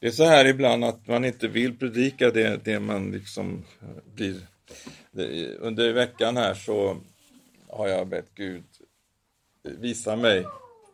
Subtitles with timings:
[0.00, 3.64] Det är så här ibland att man inte vill predika det, det man liksom
[4.14, 4.46] blir...
[5.58, 6.96] Under veckan här så
[7.68, 8.64] har jag bett Gud
[9.62, 10.44] visa mig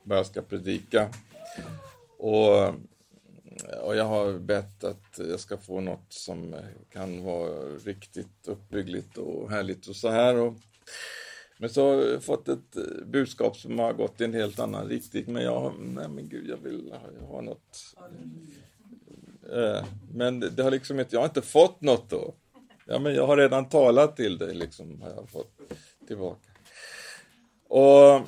[0.03, 1.09] vad jag ska predika.
[2.19, 2.69] Och,
[3.83, 6.57] och jag har bett att jag ska få något som
[6.93, 10.37] kan vara riktigt uppbyggligt och härligt och så här.
[10.37, 10.55] Och,
[11.59, 12.77] men så har jag fått ett
[13.07, 15.25] budskap som har gått i en helt annan riktning.
[15.27, 17.95] Men jag, nej men gud, jag vill ha något.
[19.53, 19.85] Eh,
[20.15, 22.35] men det har liksom inte, jag har inte fått något då.
[22.87, 25.53] Ja, men jag har redan talat till dig, liksom, har jag fått
[26.07, 26.51] tillbaka.
[27.69, 28.21] Och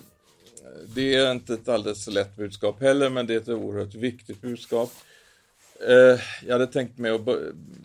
[0.95, 4.93] det är inte ett alldeles lätt budskap heller, men det är ett oerhört viktigt budskap.
[5.89, 7.39] Eh, jag hade tänkt, med att,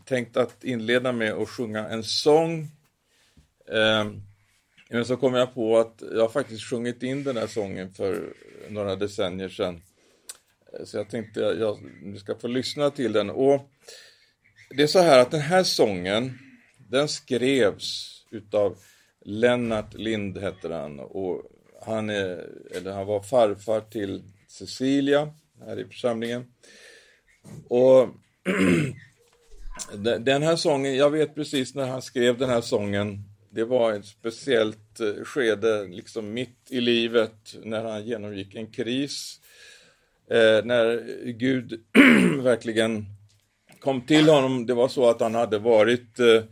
[0.05, 2.59] tänkt att inleda med att sjunga en sång.
[3.67, 4.11] Eh,
[4.89, 8.33] men så kom jag på att jag faktiskt sjungit in den här sången för
[8.69, 9.81] några decennier sedan.
[10.83, 11.77] Så jag tänkte att jag,
[12.19, 13.29] ska få lyssna till den.
[13.29, 13.69] Och
[14.69, 16.39] det är så här att den här sången,
[16.89, 18.77] den skrevs utav
[19.25, 21.41] Lennart Lind heter han och
[21.85, 25.33] han, är, eller han var farfar till Cecilia
[25.65, 26.45] här i församlingen.
[27.67, 28.09] Och
[30.19, 34.05] den här sången, jag vet precis när han skrev den här sången, det var ett
[34.05, 39.39] speciellt eh, skede, liksom mitt i livet, när han genomgick en kris.
[40.29, 41.79] Eh, när Gud
[42.43, 43.05] verkligen
[43.79, 46.43] kom till honom, det var så att han hade varit eh,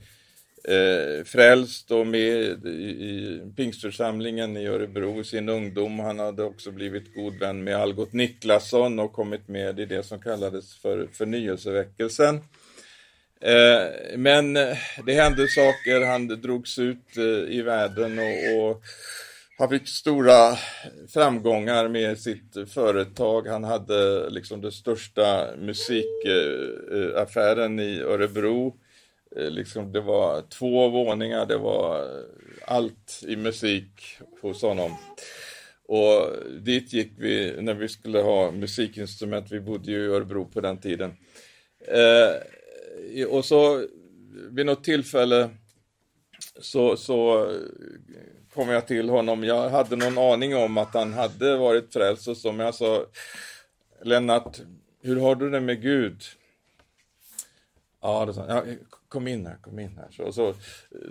[0.76, 6.00] eh frälst och med i, i pingstförsamlingen i Örebro i sin ungdom.
[6.00, 10.22] Han hade också blivit god vän med Algot Niklasson och kommit med i det som
[10.22, 12.40] kallades för förnyelseväckelsen.
[13.42, 18.84] Eh, men eh, det hände saker, han drogs ut eh, i världen och, och
[19.62, 20.58] han fick stora
[21.08, 23.48] framgångar med sitt företag.
[23.48, 28.78] Han hade liksom den största musikaffären i Örebro.
[29.36, 32.08] Eh, liksom, det var två våningar, det var
[32.66, 34.92] allt i musik hos honom.
[35.88, 36.30] Och
[36.62, 40.78] dit gick vi när vi skulle ha musikinstrument, vi bodde ju i Örebro på den
[40.78, 41.14] tiden.
[41.88, 42.36] Eh,
[43.28, 43.86] och så
[44.52, 45.50] vid något tillfälle
[46.60, 47.52] så, så
[48.54, 49.44] kom jag till honom.
[49.44, 53.06] Jag hade någon aning om att han hade varit frälst och så, men jag sa
[54.04, 54.58] Lennart,
[55.02, 56.22] hur har du det med Gud?
[58.02, 58.64] Ja, det sa, ja,
[59.08, 60.08] kom in här, kom in här.
[60.12, 60.54] Så, så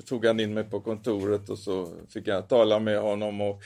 [0.06, 3.40] tog han in mig på kontoret och så fick jag tala med honom.
[3.40, 3.62] Och,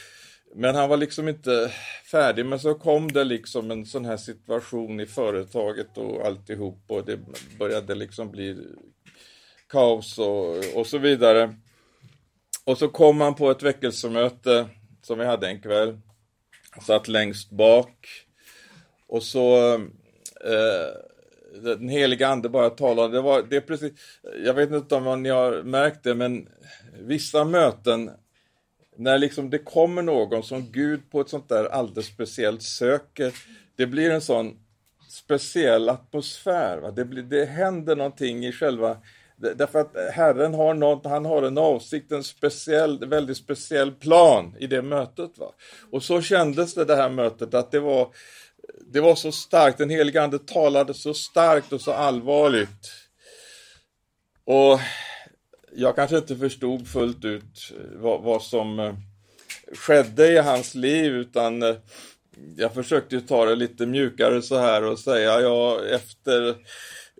[0.54, 1.72] men han var liksom inte
[2.10, 7.04] färdig, men så kom det liksom en sån här situation i företaget och alltihop och
[7.04, 7.18] det
[7.58, 8.56] började liksom bli
[9.68, 11.54] kaos och, och så vidare.
[12.64, 14.68] Och så kom han på ett väckelsemöte
[15.02, 15.98] som vi hade en kväll.
[16.86, 18.08] Satt längst bak.
[19.06, 19.74] Och så
[20.44, 20.88] eh,
[21.62, 23.12] den heliga ande bara talade.
[23.12, 23.92] Det var, det är precis,
[24.44, 26.48] jag vet inte om ni har märkt det, men
[27.00, 28.10] vissa möten
[28.96, 33.34] när liksom det kommer någon som Gud på ett sånt där alldeles speciellt söker,
[33.76, 34.58] det blir en sån
[35.08, 36.78] speciell atmosfär.
[36.78, 36.90] Va?
[36.90, 38.96] Det, blir, det händer någonting i själva
[39.36, 44.66] Därför att Herren har något, han har en avsikt, en speciell, väldigt speciell plan i
[44.66, 45.38] det mötet.
[45.38, 45.52] Va?
[45.90, 48.08] Och så kändes det det här mötet, att det var,
[48.86, 52.92] det var så starkt, den helige Ande talade så starkt och så allvarligt.
[54.44, 54.80] Och
[55.76, 58.94] jag kanske inte förstod fullt ut eh, vad, vad som eh,
[59.72, 61.76] skedde i hans liv, utan eh,
[62.56, 66.56] jag försökte ta det lite mjukare så här och säga, ja, efter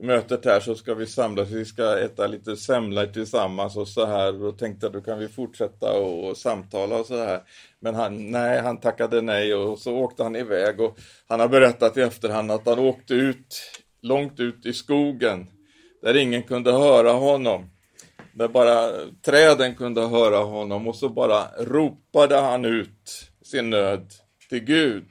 [0.01, 4.33] mötet här så ska vi samlas, vi ska äta lite semlor tillsammans och så här.
[4.33, 7.43] Då tänkte jag då kan vi fortsätta och, och samtala och så här.
[7.81, 11.97] Men han, nej, han tackade nej och så åkte han iväg och han har berättat
[11.97, 13.71] i efterhand att han åkte ut,
[14.03, 15.47] långt ut i skogen
[16.03, 17.71] där ingen kunde höra honom.
[18.33, 18.91] Där bara
[19.23, 24.11] träden kunde höra honom och så bara ropade han ut sin nöd
[24.49, 25.09] till Gud.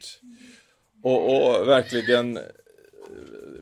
[1.03, 2.39] Och, och verkligen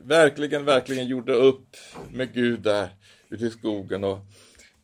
[0.04, 1.76] verkligen, verkligen gjorde upp
[2.10, 2.88] med Gud där
[3.30, 4.04] ute i skogen.
[4.04, 4.18] Och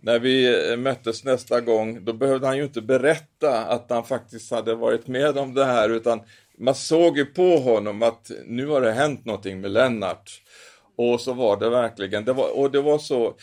[0.01, 4.51] när vi eh, möttes nästa gång, då behövde han ju inte berätta att han faktiskt
[4.51, 6.21] hade varit med om det här, utan
[6.59, 10.43] man såg ju på honom att nu har det hänt någonting med Lennart.
[10.97, 13.35] Och så var det verkligen, det var, och det var så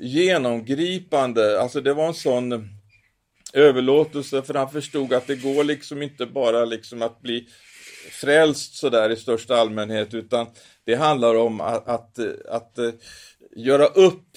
[0.00, 2.68] genomgripande, alltså det var en sån
[3.52, 7.46] överlåtelse för han förstod att det går liksom inte bara liksom att bli
[8.10, 10.46] frälst sådär i största allmänhet utan
[10.86, 12.18] det handlar om att, att,
[12.48, 12.90] att eh,
[13.56, 14.36] göra upp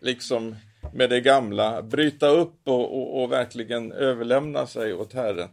[0.00, 0.56] liksom
[0.92, 5.48] med det gamla, bryta upp och, och, och, verkligen överlämna sig åt Herren.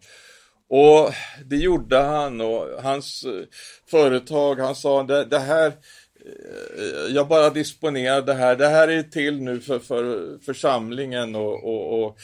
[0.70, 1.14] Och
[1.46, 3.46] det gjorde han och hans eh,
[3.92, 8.56] företag, han sa det, det här eh, jag bara disponerar det här.
[8.56, 12.18] Det här är till nu för, för församlingen och, och, och,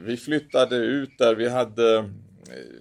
[0.00, 1.34] vi flyttade ut där.
[1.34, 2.10] Vi hade,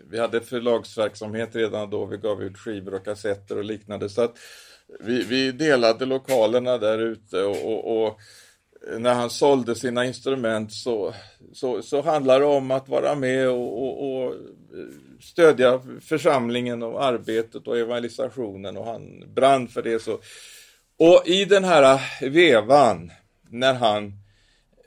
[0.10, 2.06] vi hade förlagsverksamhet redan då.
[2.06, 4.10] Vi gav ut skivor och kassetter och liknande.
[4.10, 4.38] Så att
[5.00, 8.20] vi, vi delade lokalerna där ute och, och, och
[8.98, 11.14] när han sålde sina instrument så,
[11.54, 14.36] så, så handlade det om att vara med och, och, och,
[15.22, 20.00] stödja församlingen och arbetet och evangelisationen och han brann för det.
[20.02, 20.20] så.
[20.98, 23.12] Och i den här vevan,
[23.50, 24.14] när han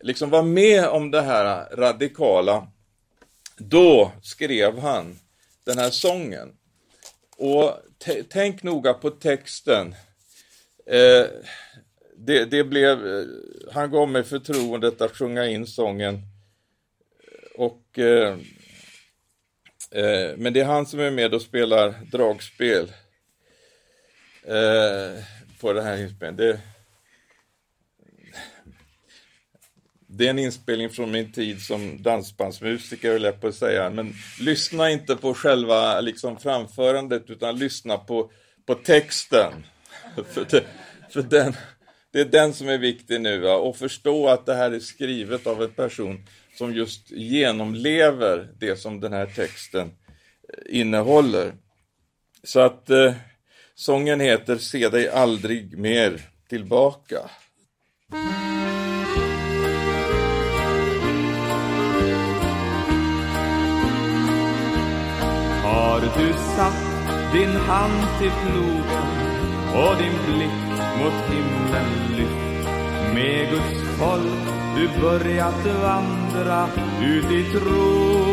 [0.00, 2.68] liksom var med om det här radikala,
[3.56, 5.18] då skrev han
[5.64, 6.56] den här sången.
[7.36, 7.78] Och
[8.28, 9.94] tänk noga på texten.
[10.86, 11.26] Eh,
[12.16, 13.24] det, det, blev, eh,
[13.72, 16.20] han gav mig förtroendet att sjunga in sången.
[17.54, 18.38] Och, eh,
[19.90, 22.92] eh, men det är han som är med och spelar dragspel
[24.42, 25.24] eh,
[25.60, 26.58] på den här inspelningen.
[30.16, 33.90] Det, är en inspelning från min tid som dansbandsmusiker, vill jag på att säga.
[33.90, 38.30] Men lyssna inte på själva liksom, framförandet, utan lyssna på,
[38.66, 39.52] på texten.
[40.34, 40.64] för, det,
[41.10, 41.56] för den,
[42.12, 43.54] det är den som är viktig nu, va?
[43.54, 46.26] och förstå att det här är skrivet av en person
[46.58, 51.52] som just genomlever det som den här texten eh, innehåller.
[52.42, 53.14] Så att eh,
[53.74, 57.30] sången heter Se dig aldrig mer tillbaka.
[66.16, 69.08] Du satt din hand till plogen
[69.74, 70.64] och din blick
[70.98, 72.68] mot himlen lyft.
[73.14, 74.44] Med Guds folk
[74.76, 76.68] du börjat vandra
[77.02, 78.24] ut i tro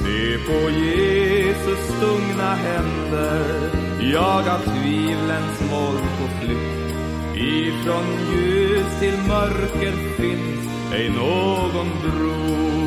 [0.00, 3.70] Se på Jesus stungna händer
[4.12, 6.94] jaga tvivlens moln på flykt.
[7.36, 12.83] Ifrån ljus till mörker finns ej någon bro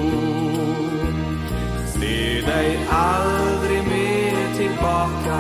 [2.47, 5.39] dig aldrig mer tillbaka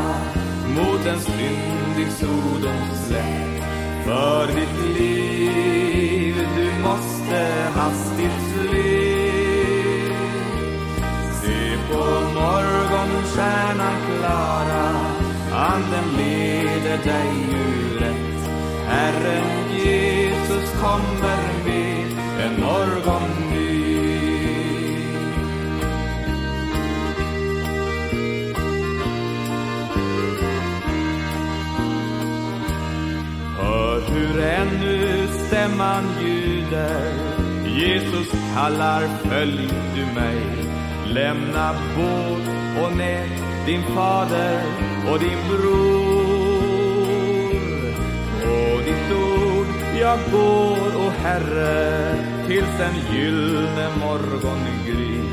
[0.75, 3.63] mot en syndig Sodoms släkt
[4.05, 7.37] för ditt liv du måste
[7.75, 9.17] hastigt fly.
[11.41, 12.03] Se på
[12.39, 15.17] morgonstjärnan klara.
[15.53, 18.49] Anden leder dig ur rätt
[18.87, 21.36] Herren Jesus kommer
[35.67, 37.13] stämman ljuder.
[37.65, 40.41] Jesus kallar, följ du mig.
[41.05, 42.47] Lämna båt
[42.83, 44.61] och nät, din fader
[45.11, 46.67] och din bror.
[48.43, 49.67] Och ditt ord
[50.01, 52.15] jag går, o Herre
[52.47, 55.23] tills en gyllne morgon gryr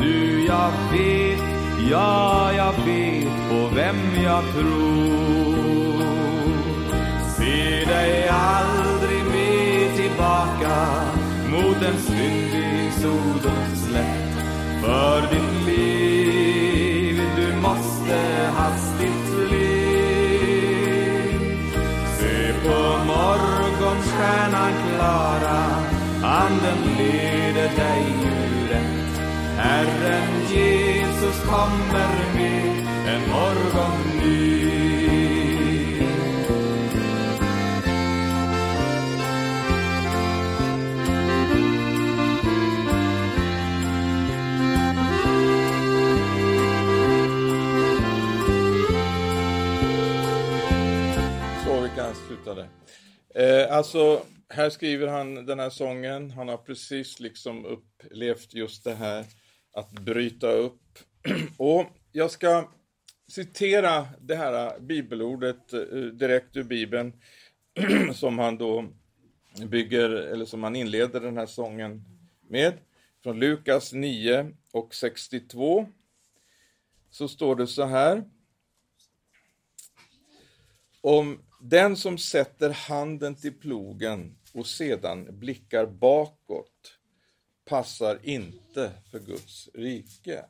[0.00, 1.44] Nu jag vet,
[1.90, 6.04] ja, jag vet på vem jag tror.
[7.36, 8.73] Se dig all
[10.54, 11.04] tillbaka
[11.50, 14.44] mot en syndig Sodoms slätt.
[14.82, 18.18] För ditt liv du måste
[18.56, 19.84] hastigt fly.
[22.18, 25.64] Se på morgonstjärnan klara,
[26.22, 29.20] anden leder dig ur rätt.
[29.56, 34.73] Herren Jesus kommer med en morgon ny.
[52.44, 52.68] Slutade.
[53.34, 56.30] Eh, alltså, här skriver han den här sången.
[56.30, 59.24] Han har precis liksom upplevt just det här
[59.72, 60.98] att bryta upp.
[61.58, 62.70] Och jag ska
[63.28, 65.80] citera det här bibelordet eh,
[66.12, 67.12] direkt ur Bibeln
[68.14, 68.84] som han då
[69.66, 72.04] bygger, eller som han inleder den här sången
[72.48, 72.72] med.
[73.22, 75.86] Från Lukas 9 och 62
[77.10, 78.24] så står det så här.
[81.00, 86.98] Om den som sätter handen till plogen och sedan blickar bakåt
[87.64, 90.44] passar inte för Guds rike.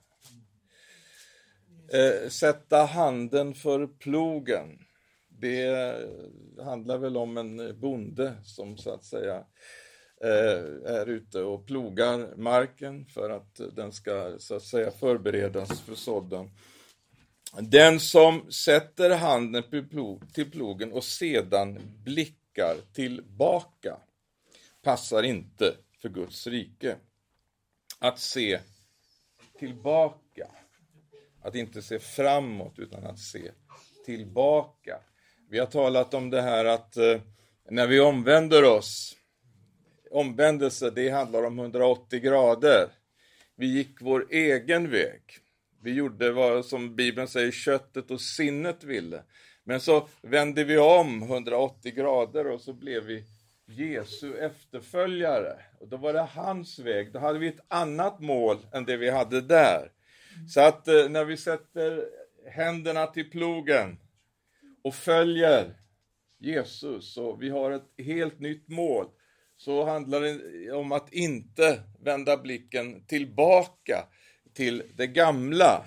[1.93, 4.79] Eh, sätta handen för plogen,
[5.29, 5.97] det
[6.63, 9.45] handlar väl om en bonde som så att säga
[10.25, 15.95] eh, är ute och plogar marken för att den ska så att säga förberedas för
[15.95, 16.51] sådden.
[17.61, 19.63] Den som sätter handen
[20.35, 23.97] till plogen och sedan blickar tillbaka
[24.83, 26.97] passar inte för Guds rike.
[27.99, 28.61] Att se
[29.59, 30.47] tillbaka,
[31.43, 33.51] att inte se framåt utan att se
[34.05, 34.99] tillbaka.
[35.51, 37.21] Vi har talat om det här att eh,
[37.71, 39.17] när vi omvänder oss,
[40.11, 42.89] omvändelse det handlar om 180 grader.
[43.57, 45.44] Vi gick vår egen väg.
[45.85, 49.23] Vi gjorde vad som Bibeln säger köttet och sinnet ville.
[49.65, 53.25] Men så vände vi om 180 grader och så blev vi
[53.67, 55.57] Jesu efterföljare.
[55.81, 57.13] Och då var det hans väg.
[57.13, 59.91] Då hade vi ett annat mål än det vi hade där.
[60.49, 62.05] Så att eh, när vi sätter
[62.51, 63.99] händerna till plogen
[64.85, 65.75] och följer
[66.39, 69.07] Jesus och vi har ett helt nytt mål
[69.57, 74.07] så handlar det om att inte vända blicken tillbaka
[74.55, 75.85] till det gamla.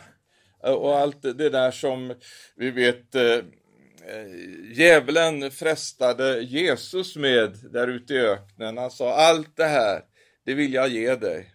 [0.64, 2.14] Eh, och allt det där som
[2.56, 4.28] vi vet eh, eh,
[4.72, 8.78] djävulen frestade Jesus med där ute i öknen.
[8.78, 10.02] Han sa allt det här,
[10.46, 11.54] det vill jag ge dig.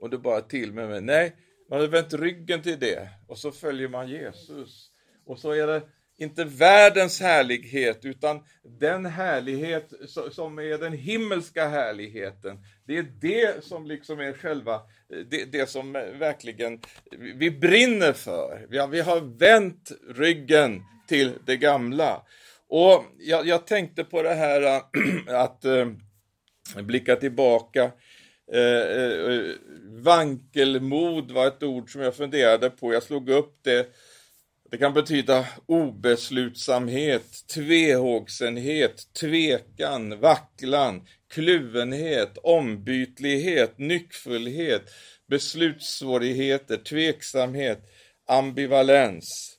[0.00, 1.00] Och du bara till med mig.
[1.00, 1.36] Nej,
[1.70, 4.90] man har vänt ryggen till det och så följer man Jesus.
[5.26, 5.82] Och så är det
[6.18, 9.92] inte världens härlighet, utan den härlighet
[10.30, 12.58] som är den himmelska härligheten.
[12.86, 16.80] Det är det som liksom är själva, det, det som verkligen
[17.34, 18.66] vi brinner för.
[18.70, 22.22] Vi har, vi har vänt ryggen till det gamla.
[22.68, 24.82] Och jag, jag tänkte på det här äh,
[25.40, 25.86] att äh,
[26.82, 27.90] blicka tillbaka.
[28.52, 32.92] Äh, äh, vankelmod var ett ord som jag funderade på.
[32.92, 33.88] Jag slog upp det
[34.70, 44.82] det kan betyda obeslutsamhet, tvehågsenhet, tvekan, vacklan, kluvenhet, ombytlighet, nyckfullhet,
[45.26, 47.78] beslutssvårigheter, tveksamhet,
[48.26, 49.58] ambivalens.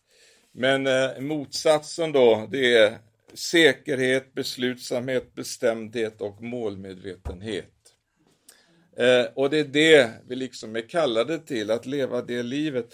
[0.51, 2.97] Men eh, motsatsen då, det är
[3.33, 7.73] säkerhet, beslutsamhet, bestämdhet och målmedvetenhet.
[8.97, 12.93] Eh, och det är det vi liksom är kallade till, att leva det livet.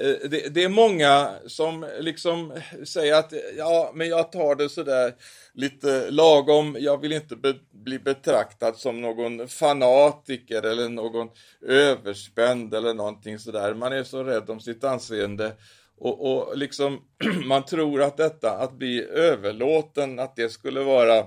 [0.00, 2.52] Eh, det, det, är många som liksom
[2.84, 5.14] säger att ja, men jag tar det sådär
[5.54, 6.76] lite lagom.
[6.80, 11.28] Jag vill inte be, bli betraktad som någon fanatiker eller någon
[11.66, 13.74] överspänd eller någonting sådär.
[13.74, 15.52] Man är så rädd om sitt anseende
[15.98, 17.00] och, och liksom
[17.44, 21.26] man tror att detta att bli överlåten, att det skulle vara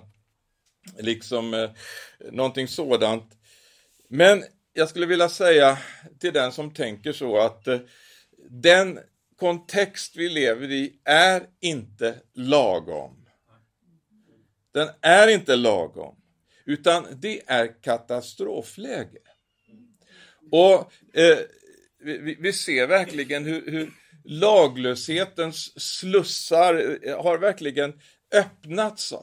[0.97, 1.69] liksom eh,
[2.31, 3.31] någonting sådant.
[4.09, 4.43] Men
[4.73, 5.77] jag skulle vilja säga
[6.19, 7.79] till den som tänker så att eh,
[8.49, 8.99] den
[9.39, 13.25] kontext vi lever i är inte lagom.
[14.73, 16.15] Den är inte lagom,
[16.65, 19.19] utan det är katastrofläge.
[20.51, 21.37] Och eh,
[21.99, 23.91] vi, vi, ser verkligen hur, hur
[24.23, 27.99] laglöshetens slussar eh, har verkligen
[28.31, 29.13] öppnats.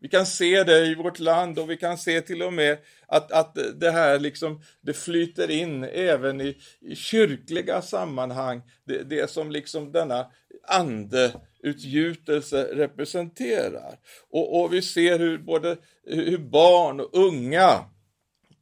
[0.00, 3.32] Vi kan se det i vårt land och vi kan se till och med att,
[3.32, 9.50] att det här liksom, det flyter in även i, i kyrkliga sammanhang, det, det som
[9.50, 10.26] liksom denna
[10.68, 13.98] andeutgjutelse representerar.
[14.30, 15.76] Och, och vi ser hur både
[16.06, 17.84] hur barn och unga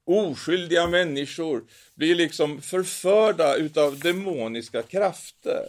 [0.07, 1.65] oskyldiga människor
[1.95, 5.65] blir liksom förförda utav demoniska krafter.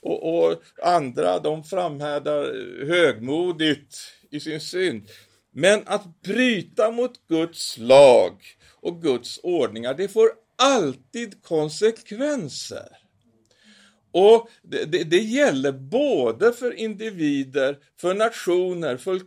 [0.00, 2.42] Och, och, andra de framhärdar
[2.86, 3.96] högmodigt
[4.30, 5.08] i sin synd.
[5.50, 8.42] Men att bryta mot Guds lag
[8.80, 12.88] och Guds ordningar, det får alltid konsekvenser.
[14.12, 19.18] Och det, det, det, gäller både för individer, för nationer, för,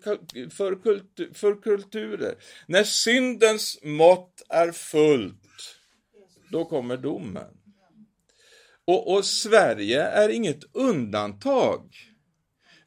[0.50, 2.36] för, kultur, för kulturer.
[2.68, 5.36] När syndens mått är fullt,
[6.52, 7.58] då kommer domen.
[8.86, 12.11] Och, och Sverige är inget undantag.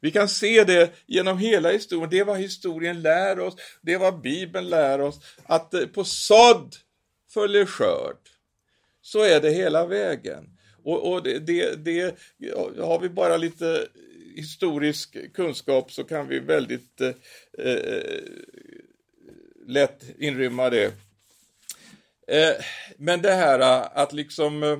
[0.05, 2.09] Vi kan se det genom hela historien.
[2.09, 6.03] Det är vad historien lär oss, det är vad Bibeln lär oss, att eh, på
[6.03, 6.75] sådd
[7.33, 8.17] följer skörd.
[9.01, 10.57] Så är det hela vägen.
[10.83, 12.17] Och, och det, det, det,
[12.79, 13.87] har vi bara lite
[14.35, 17.13] historisk kunskap så kan vi väldigt eh,
[17.57, 18.23] eh
[19.67, 20.85] lätt inrymma det.
[22.27, 22.55] Eh,
[22.97, 24.77] men det här eh, att liksom eh,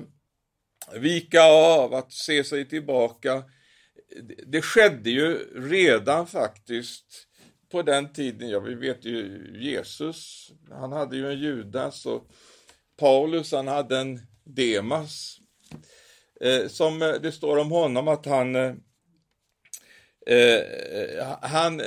[0.98, 3.42] vika av, att se sig tillbaka,
[4.46, 7.26] det skedde ju redan faktiskt
[7.70, 12.28] på den tiden, ja vi vet ju Jesus, han hade ju en Judas och
[12.96, 15.38] Paulus han hade en Demas.
[16.40, 18.74] Eh, som eh, det står om honom att han, eh,
[20.26, 21.86] eh han eh,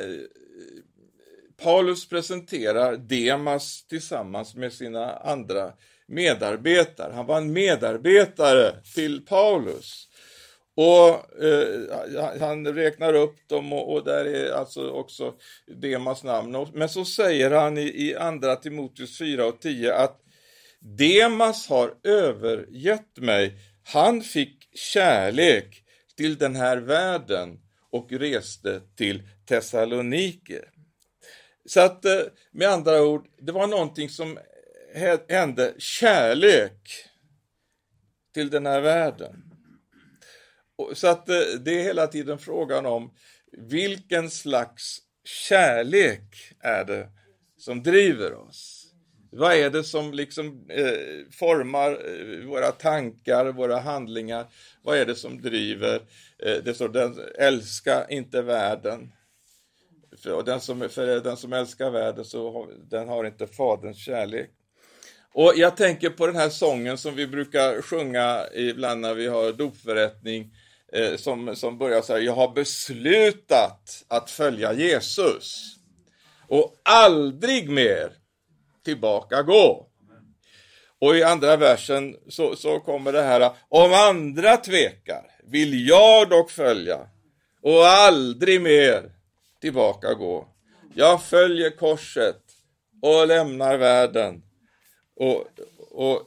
[1.57, 5.73] Paulus presenterar Demas tillsammans med sina andra
[6.07, 7.13] medarbetare.
[7.13, 10.08] Han var en medarbetare till Paulus.
[10.79, 15.33] Och eh, han räknar upp dem och, och, där är alltså också
[15.67, 16.67] Demas namn.
[16.73, 20.21] Men så säger han i, i andra Timoteus 4 och 10 att
[20.79, 23.57] Demas har övergett mig.
[23.83, 25.83] Han fick kärlek
[26.17, 27.59] till den här världen
[27.91, 30.61] och reste till Thessalonike.
[31.65, 32.21] Så att eh,
[32.51, 34.39] med andra ord, det var någonting som
[35.29, 37.05] hände, kärlek
[38.33, 39.48] till den här världen.
[40.93, 43.11] Så att eh, det är hela tiden frågan om
[43.51, 47.09] vilken slags kärlek är det
[47.57, 48.79] som driver oss?
[49.31, 54.45] Vad är det som liksom eh, formar eh, våra tankar, våra handlingar?
[54.83, 55.95] Vad är det som driver?
[56.45, 59.11] Eh, det står den älska inte världen.
[60.17, 64.49] För den, som, för den som älskar världen så den har inte faderns kärlek.
[65.33, 69.51] Och jag tänker på den här sången som vi brukar sjunga ibland när vi har
[69.51, 70.51] dopförrättning
[70.93, 75.75] eh, som, som börjar så här, jag har beslutat att följa Jesus
[76.47, 78.11] och aldrig mer
[78.83, 79.85] tillbaka gå.
[81.01, 86.51] Och i andra versen så, så kommer det här, om andra tvekar vill jag dock
[86.51, 86.99] följa
[87.61, 89.11] och aldrig mer
[89.61, 90.47] tillbaka gå.
[90.95, 92.41] Jag följer korset
[93.01, 94.43] och lämnar världen
[95.15, 95.45] och,
[95.91, 96.21] och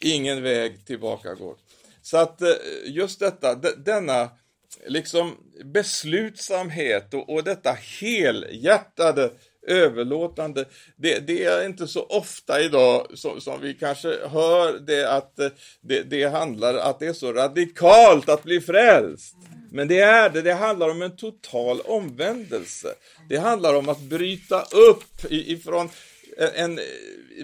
[0.00, 1.56] ingen väg tillbaka går.
[2.06, 2.48] Så att eh,
[2.84, 4.30] just detta, denna
[4.86, 9.30] liksom beslutsamhet och, och detta helhjärtade
[9.66, 10.64] överlåtande.
[10.96, 15.48] Det, det, är inte så ofta idag som, som vi kanske hör det att eh,
[15.80, 19.34] det, det, handlar att det är så radikalt att bli frälst.
[19.70, 22.88] Men det är det, det handlar om en total omvändelse.
[23.28, 25.88] Det handlar om att bryta upp ifrån
[26.38, 26.84] Eh, en, eh,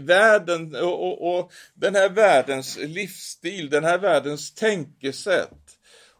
[0.00, 5.58] världen och, och, och den här världens livsstil, den här världens tänkesätt.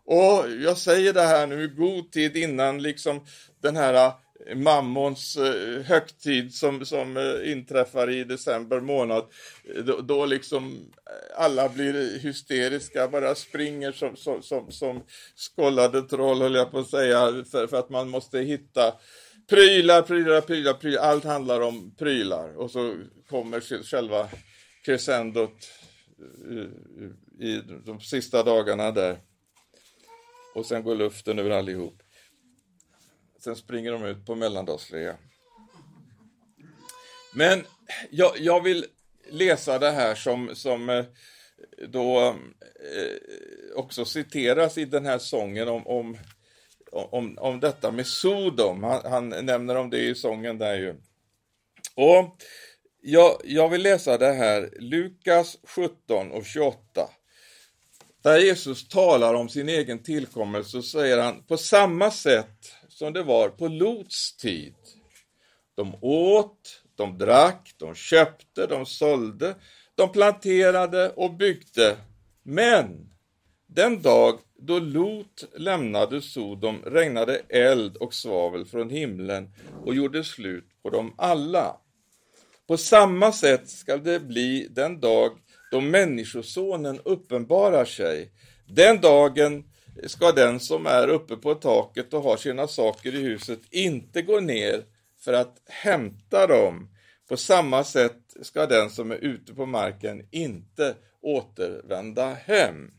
[0.05, 3.27] Och jag säger det här nu i god tid innan liksom
[3.63, 4.13] den här
[4.47, 5.39] eh, mammons
[5.85, 9.25] högtid som, som inträffar i december månad.
[9.85, 10.93] Då, då liksom
[11.37, 15.03] alla blir hysteriska, bara springer som, som, som, som
[15.37, 18.95] skållade troll höll jag på att säga, för, för att man måste hitta
[19.53, 21.03] prylar, prylar, prylar, prylar.
[21.03, 22.97] Allt handlar om prylar och så
[23.29, 24.29] kommer själva
[24.85, 25.71] crescendot
[26.51, 29.19] eh, i de sista dagarna där.
[30.55, 32.03] Och sen går luften ur allihop.
[33.39, 35.17] Sen springer de ut på mellandagsrea.
[37.35, 37.65] Men
[38.11, 38.87] jag, jag, vill
[39.31, 41.05] läsa det här som, som eh,
[41.89, 46.19] då eh, också citeras i den här sången om, om,
[46.93, 48.83] om, om detta med Sodom.
[48.83, 50.95] Han, han nämner om det i sången där ju.
[51.95, 52.37] Och
[53.03, 56.79] jag, jag vill läsa det här, Lukas 17 och 28.
[58.23, 63.23] Där Jesus talar om sin egen tillkommelse så säger han, på samma sätt som det
[63.23, 64.75] var på Lots tid.
[65.75, 69.55] De åt, de drack, de köpte, de sålde,
[69.95, 71.97] de planterade och byggde.
[72.43, 73.13] Men
[73.67, 79.51] den dag då Lot lämnade Sodom regnade eld och svavel från himlen
[79.85, 81.77] och gjorde slut på dem alla.
[82.67, 85.31] På samma sätt skall det bli den dag
[85.71, 88.31] då Människosonen uppenbarar sig.
[88.69, 89.65] Den dagen
[90.07, 94.41] ska den som är uppe på taket och har sina saker i huset inte gå
[94.41, 94.85] ner
[95.21, 96.89] för att hämta dem.
[97.29, 102.91] På samma sätt ska den som är ute på marken inte återvända hem.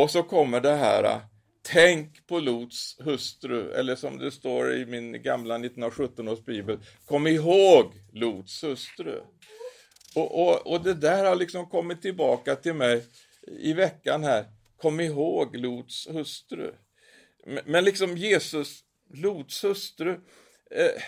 [0.00, 1.18] Och så kommer det här äh,
[1.62, 7.26] Tänk på Lots hustru, eller som det står i min gamla 1917 års bibel, kom
[7.26, 9.20] ihåg Lots hustru.
[10.14, 13.04] Och, och, och det där har liksom kommit tillbaka till mig
[13.46, 14.44] i veckan här.
[14.76, 16.72] Kom ihåg Lots hustru.
[17.64, 18.80] Men liksom Jesus,
[19.14, 20.20] Lots hustru,
[20.70, 21.02] eh,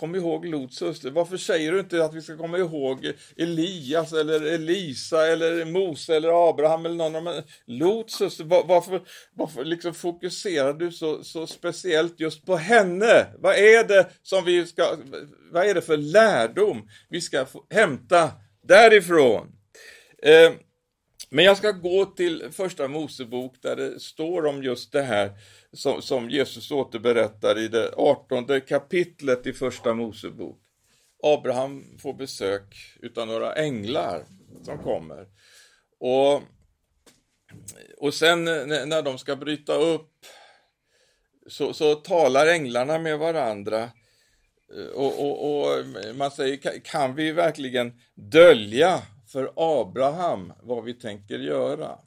[0.00, 1.10] kom ihåg Lots hustru.
[1.10, 6.50] Varför säger du inte att vi ska komma ihåg Elias eller Elisa eller Mose eller
[6.50, 7.42] Abraham eller någon av dem?
[7.66, 9.02] Lots hustru, var, varför,
[9.34, 13.26] varför liksom fokuserar du så, så speciellt just på henne?
[13.38, 14.96] Vad är det som vi ska,
[15.52, 18.30] vad är det för lärdom vi ska få hämta
[18.62, 19.46] därifrån?
[20.22, 20.52] Eh,
[21.30, 25.32] men jag ska gå till första Mosebok där det står om just det här
[25.72, 30.60] som, som Jesus återberättar i det 18 kapitlet i första Mosebok.
[31.22, 34.24] Abraham får besök utav några änglar
[34.62, 35.26] som kommer.
[35.98, 36.42] Och,
[37.96, 40.26] och sen när de ska bryta upp
[41.46, 43.90] så, så talar änglarna med varandra
[44.94, 51.98] och, och, och, man säger, kan vi verkligen dölja för Abraham vad vi tänker göra.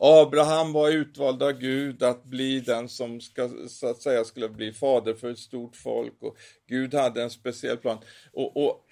[0.00, 4.72] Abraham var utvald av Gud att bli den som ska, så att säga skulle bli
[4.72, 6.36] fader för ett stort folk och
[6.68, 7.98] Gud hade en speciell plan.
[8.32, 8.84] Och, och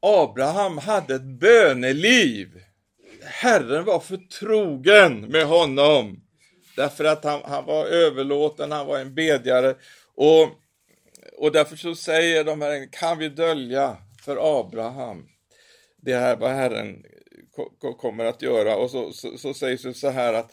[0.00, 2.62] Abraham hade ett böneliv.
[3.22, 6.20] Herren var förtrogen med honom.
[6.76, 9.74] Därför att han, han var överlåten, han var en bedjare.
[10.14, 10.48] Och,
[11.38, 15.26] och därför så säger de här, kan vi dölja för Abraham
[16.02, 17.04] det här vad Herren
[17.98, 18.76] kommer att göra.
[18.76, 20.52] Och så, så, så sägs det så här att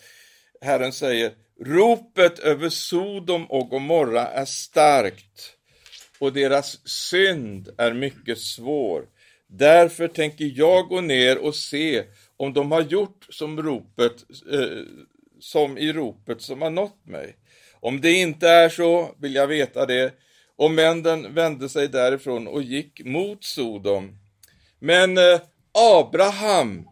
[0.62, 1.32] Herren säger,
[1.66, 5.54] ropet över Sodom och Gomorra är starkt
[6.20, 9.06] och deras synd är mycket svår.
[9.48, 12.04] Därför tänker jag gå ner och se
[12.38, 14.84] om de har gjort som ropet, eh,
[15.40, 17.36] som i ropet som har nått mig.
[17.80, 20.14] Om det inte är så vill jag veta det.
[20.56, 24.18] Och männen vände sig därifrån och gick mot Sodom.
[24.80, 25.42] Men eh,
[25.72, 26.88] Abraham,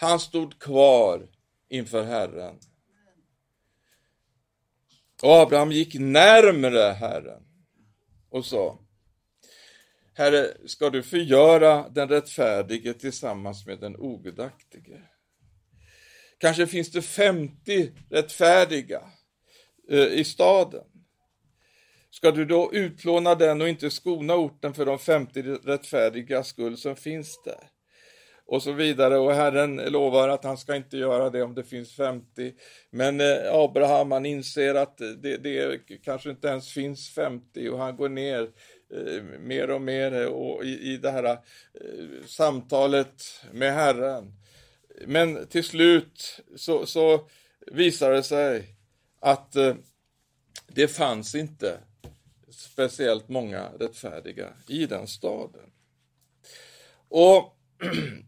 [0.00, 1.28] han stod kvar
[1.68, 2.58] inför Herren.
[5.22, 7.42] Och Abraham gick närmre Herren
[8.30, 8.78] och sa
[10.14, 15.02] Herre, ska du förgöra den rättfärdige tillsammans med den ogudaktige?
[16.38, 19.02] Kanske finns det 50 rättfärdiga
[19.90, 20.84] eh, i staden.
[22.10, 26.96] Ska du då utplåna den och inte skona orten för de 50 rättfärdiga skull som
[26.96, 27.77] finns där?
[28.48, 29.18] Och så vidare.
[29.18, 32.52] Och Herren lovar att han ska inte göra det om det finns 50.
[32.90, 37.96] Men eh, Abraham, han inser att det, det kanske inte ens finns 50 och han
[37.96, 38.50] går ner
[38.94, 41.38] eh, mer och mer eh, och i, i det här
[42.26, 44.32] samtalet med Herren.
[45.06, 47.28] Men till slut så, så
[47.66, 48.64] visar det sig
[49.20, 49.56] att
[50.66, 51.78] det fanns inte
[52.50, 55.70] speciellt många rättfärdiga i den staden.
[57.08, 57.54] Och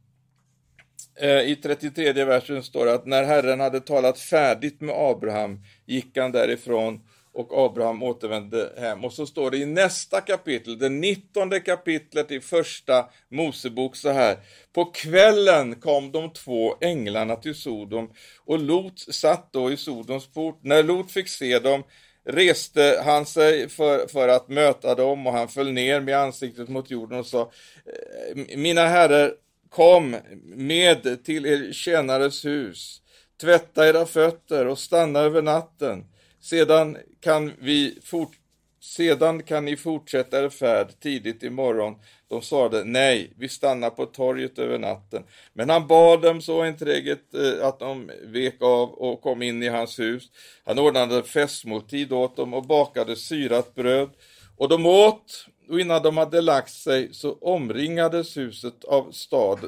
[1.20, 6.18] Eh, I 33 versen står det att när Herren hade talat färdigt med Abraham gick
[6.18, 7.00] han därifrån
[7.33, 9.04] och Abraham återvände hem.
[9.04, 14.37] Och så står det i nästa kapitel, det 19 kapitlet i första Mosebok så här.
[14.72, 18.11] På kvällen kom de två änglarna till Sodom
[18.44, 20.61] och Lot satt då i Sodoms port.
[20.62, 21.83] När Lot fick se dem
[22.24, 26.90] reste han sig för, för att möta dem och han föll ner med ansiktet mot
[26.90, 29.35] jorden och sa eh, Mina herrar,
[29.70, 33.02] Kom med till er tjänares hus,
[33.40, 36.04] tvätta era fötter och stanna över natten.
[36.40, 38.33] Sedan kan, vi fort,
[38.80, 41.94] sedan kan ni fortsätta er färd tidigt imorgon.
[42.28, 45.24] De svarade nej, vi stannar på torget över natten.
[45.52, 49.68] Men han bad dem så enträget eh, att de vek av och kom in i
[49.68, 50.24] hans hus.
[50.64, 54.11] Han ordnade festmåltid åt dem och bakade syrat bröd.
[54.56, 59.59] Och de åt och innan de hade lagt sig så omringades huset av, stad,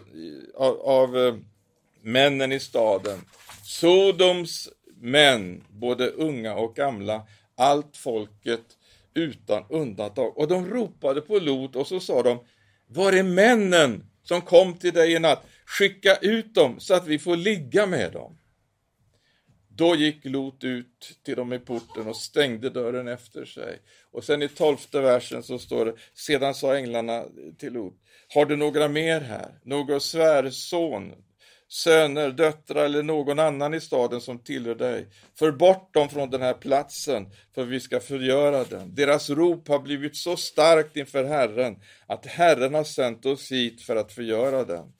[0.54, 1.34] av, av eh,
[2.02, 3.18] männen i staden.
[3.64, 4.68] Sodoms
[5.00, 7.22] män, både unga och gamla,
[7.56, 8.64] allt folket
[9.14, 10.38] utan undantag.
[10.38, 12.38] Och de ropade på Lot och så sa de,
[12.86, 15.46] var är männen som kom till dig i natt?
[15.66, 18.38] Skicka ut dem så att vi får ligga med dem.
[19.82, 23.78] Då gick Lot ut till dem i porten och stängde dörren efter sig.
[24.12, 27.24] Och sen i tolfte versen så står det, sedan sa änglarna
[27.58, 27.94] till Lot,
[28.34, 29.58] har du några mer här?
[29.64, 31.12] Någon svärson,
[31.68, 35.06] söner, döttrar eller någon annan i staden som tillhör dig?
[35.38, 38.94] För bort dem från den här platsen, för vi ska förgöra den.
[38.94, 43.96] Deras rop har blivit så starkt inför Herren, att Herren har sänt oss hit för
[43.96, 44.92] att förgöra den.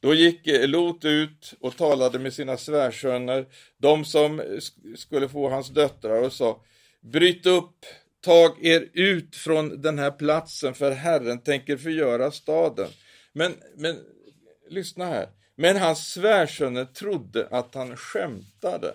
[0.00, 3.46] Då gick eh, Lot ut och talade med sina svärsöner,
[3.78, 4.60] de som
[4.96, 6.64] skulle få hans döttrar och sa
[7.00, 7.86] Bryt upp,
[8.24, 12.88] tag er ut från den här platsen för Herren tänker förgöra staden.
[13.32, 13.96] Men, men
[14.70, 15.28] lyssna här.
[15.56, 18.94] Men hans svärsöner trodde att han skämtade.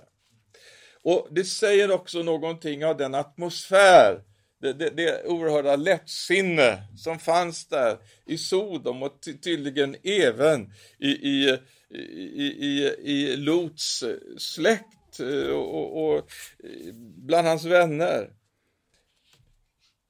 [1.02, 4.22] Och det säger också någonting av den atmosfär
[4.64, 11.10] det, det, det oerhörda lättsinne som fanns där i Sodom och ty tydligen även i,
[11.10, 11.58] i,
[11.90, 18.30] i, i, i Lots eh, släkt eh, och, och, och eh, bland hans vänner.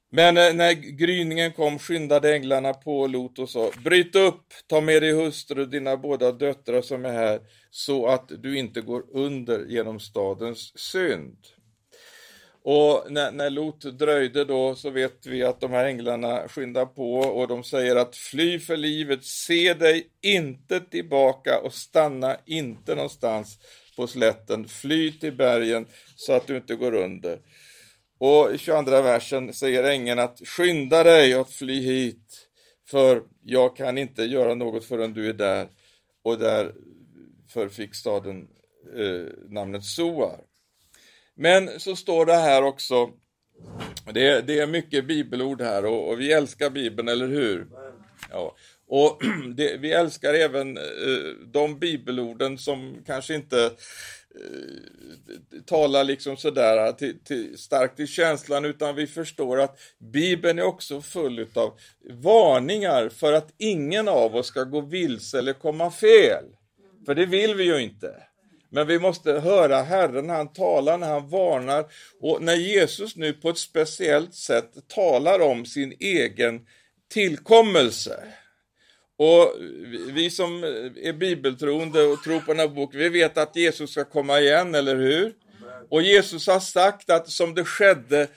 [0.10, 5.12] Men när gryningen kom skyndade änglarna på Lot och sa Bryt upp, ta med dig
[5.12, 10.00] hustru och dina båda döttrar som är här så att du inte går under genom
[10.00, 11.38] stadens synd.
[12.66, 17.14] Och när, när Lot dröjde då så vet vi att de här änglarna skyndar på
[17.14, 23.58] och de säger att fly för livet, se dig inte tillbaka och stanna inte någonstans
[23.96, 27.40] på slätten, fly till bergen så att du inte går under.
[28.18, 32.48] Och i 22 versen säger ängeln att skynda dig att fly hit,
[32.88, 35.68] för jag kan inte göra något förrän du är där.
[36.24, 38.48] Och därför fick staden
[38.98, 40.53] eh, namnet Soar.
[41.36, 43.10] Men så står det här också,
[44.14, 47.68] det, det är mycket bibelord här och, och, vi älskar Bibeln, eller hur?
[48.32, 48.56] Ja.
[48.88, 49.22] Och
[49.56, 50.84] det, vi älskar även eh,
[51.46, 58.96] de bibelorden som kanske inte eh, talar liksom sådär till, till, starkt i känslan utan
[58.96, 64.64] vi förstår att Bibeln är också full av varningar för att ingen av oss ska
[64.64, 66.44] gå vilse eller komma fel.
[67.06, 68.16] För det vill vi ju inte.
[68.74, 71.86] Men vi måste höra Herren när han talar, när han varnar
[72.22, 76.68] och när Jesus nu på ett speciellt sätt talar om sin egen
[77.12, 78.24] tillkommelse.
[79.18, 79.56] Och
[80.14, 80.64] vi som
[81.04, 84.76] är bibeltroende och tror på den här boken, vi vet att Jesus ska komma igen,
[84.76, 85.34] eller hur?
[85.90, 88.28] Och Jesus har sagt att som det skedde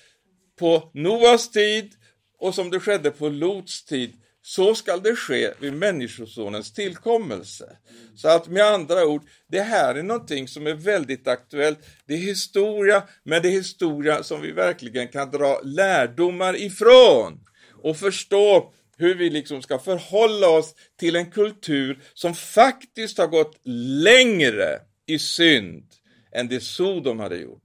[0.58, 1.92] på Noas tid
[2.38, 4.12] och som det skedde på Lots tid,
[4.46, 7.76] så skall det ske vid Människosonens tillkommelse.
[8.16, 11.78] Så att med andra ord, det här är någonting som är väldigt aktuellt.
[12.06, 17.40] Det är historia, men det är historia som vi verkligen kan dra lärdomar ifrån
[17.82, 23.60] och förstå hur vi liksom ska förhålla oss till en kultur som faktiskt har gått
[24.04, 25.84] längre i synd
[26.32, 27.62] än det Sodom hade gjort.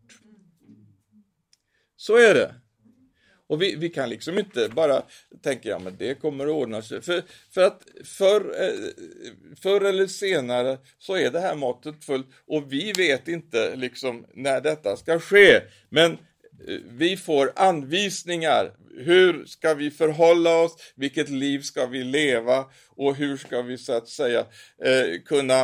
[1.97, 2.60] Så är det.
[3.51, 5.03] Och vi, vi kan liksom inte bara
[5.43, 7.01] tänka, ja men det kommer att ordna sig.
[7.01, 8.73] För, för att förr, eh,
[9.61, 14.61] förr eller senare så är det här måttet fullt och vi vet inte liksom när
[14.61, 15.61] detta ska ske.
[15.89, 16.17] Men eh,
[16.87, 18.73] vi får anvisningar.
[18.97, 20.75] Hur ska vi förhålla oss?
[20.95, 22.65] Vilket liv ska vi leva?
[22.87, 24.39] Och hur ska vi så att säga
[24.83, 25.63] eh, kunna...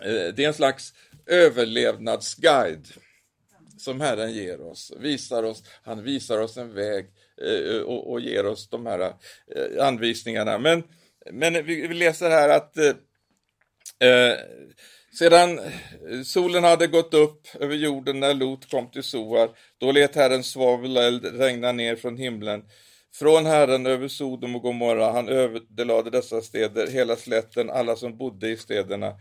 [0.00, 0.92] Eh, det är en slags
[1.26, 2.86] överlevnadsguide
[3.78, 7.06] som Herren ger oss, visar oss, han visar oss en väg
[7.42, 10.58] eh, eh, och, och, ger oss de här eh, anvisningarna.
[10.58, 10.82] Men,
[11.32, 12.94] men vi, vi läser här att eh,
[14.08, 14.36] eh
[15.18, 15.60] sedan
[16.24, 21.40] solen hade gått upp över jorden när Lot kom till Soar, då lät Herren svaveleld
[21.40, 22.62] regna ner från himlen
[23.18, 25.12] från Herren över Sodom och Gomorra.
[25.12, 29.14] Han överdelade dessa städer, hela slätten, alla som bodde i städerna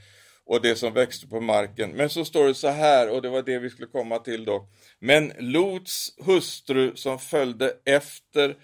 [0.45, 1.91] och det som växte på marken.
[1.91, 4.67] Men så står det så här, och det var det vi skulle komma till då.
[4.99, 8.57] Men Lots hustru som följde efter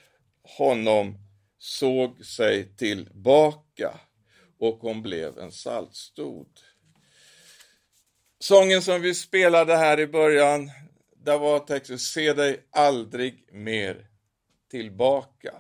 [0.58, 1.18] honom
[1.58, 4.00] såg sig tillbaka
[4.60, 6.60] och hon blev en saltstod.
[8.40, 10.72] Sången som vi spelade här i början,
[11.16, 14.08] där var texten Se dig aldrig mer
[14.72, 15.54] tillbaka.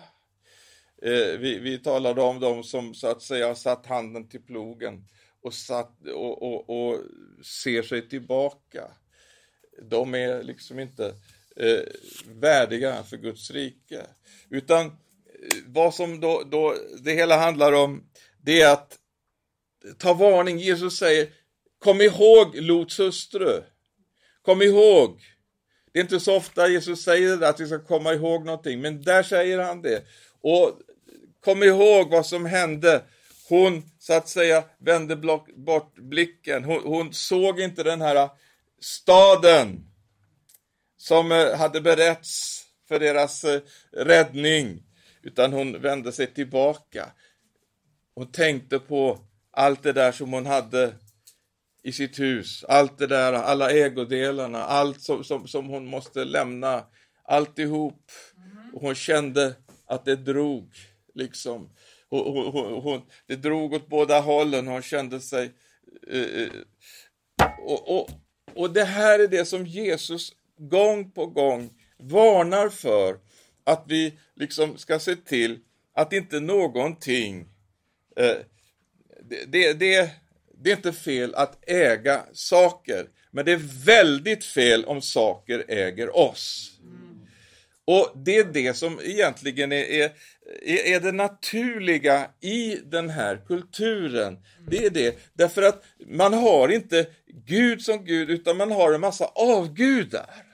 [1.01, 5.05] Eh, vi, vi talade om dem som så att säga satt handen till plogen
[5.41, 6.99] och, satt, och, och, och
[7.45, 8.91] ser sig tillbaka.
[9.82, 11.15] De är liksom inte
[11.56, 11.84] eh,
[12.25, 14.06] värdiga för Guds rike.
[14.49, 14.91] Utan eh,
[15.65, 18.04] vad som då, då det hela handlar om,
[18.41, 18.97] det är att
[19.97, 20.58] ta varning.
[20.58, 21.30] Jesus säger,
[21.80, 23.63] kom ihåg Lots hustru.
[24.41, 25.21] Kom ihåg.
[25.91, 29.01] Det är inte så ofta Jesus säger det, att vi ska komma ihåg någonting, men
[29.01, 30.04] där säger han det.
[30.41, 30.80] Och
[31.39, 33.04] kom ihåg vad som hände
[33.52, 35.16] hon så att säga vände
[35.56, 36.64] bort blicken.
[36.64, 38.30] Hon, hon såg inte den här
[38.82, 39.88] staden
[40.98, 43.62] som eh, hade berätts för deras eh,
[43.92, 44.84] räddning,
[45.24, 47.12] utan hon vände sig tillbaka.
[48.16, 49.20] Hon tänkte på
[49.52, 50.94] allt det där som hon hade
[51.84, 56.86] i sitt hus, allt det där, alla ägodelarna, allt som, som, som hon måste lämna,
[57.24, 58.12] alltihop.
[58.74, 60.74] Och hon kände att det drog,
[61.14, 61.70] liksom.
[62.12, 65.52] Hon, hon, hon, det drog åt båda hållen, hon kände sig...
[66.12, 66.50] Eh, eh,
[67.63, 68.10] och, och,
[68.56, 73.17] och det här är det som Jesus gång på gång varnar för,
[73.63, 75.60] att vi liksom ska se till
[75.95, 77.47] att inte någonting...
[78.17, 78.38] Eh,
[79.30, 80.12] det, det, det,
[80.63, 86.17] det är inte fel att äga saker, men det är väldigt fel om saker äger
[86.17, 86.71] oss.
[87.91, 90.12] Och det är det som egentligen är, är,
[90.65, 94.38] är det naturliga i den här kulturen.
[94.67, 97.06] Det är det, därför att man har inte
[97.45, 100.51] Gud som Gud, utan man har en massa avgudar.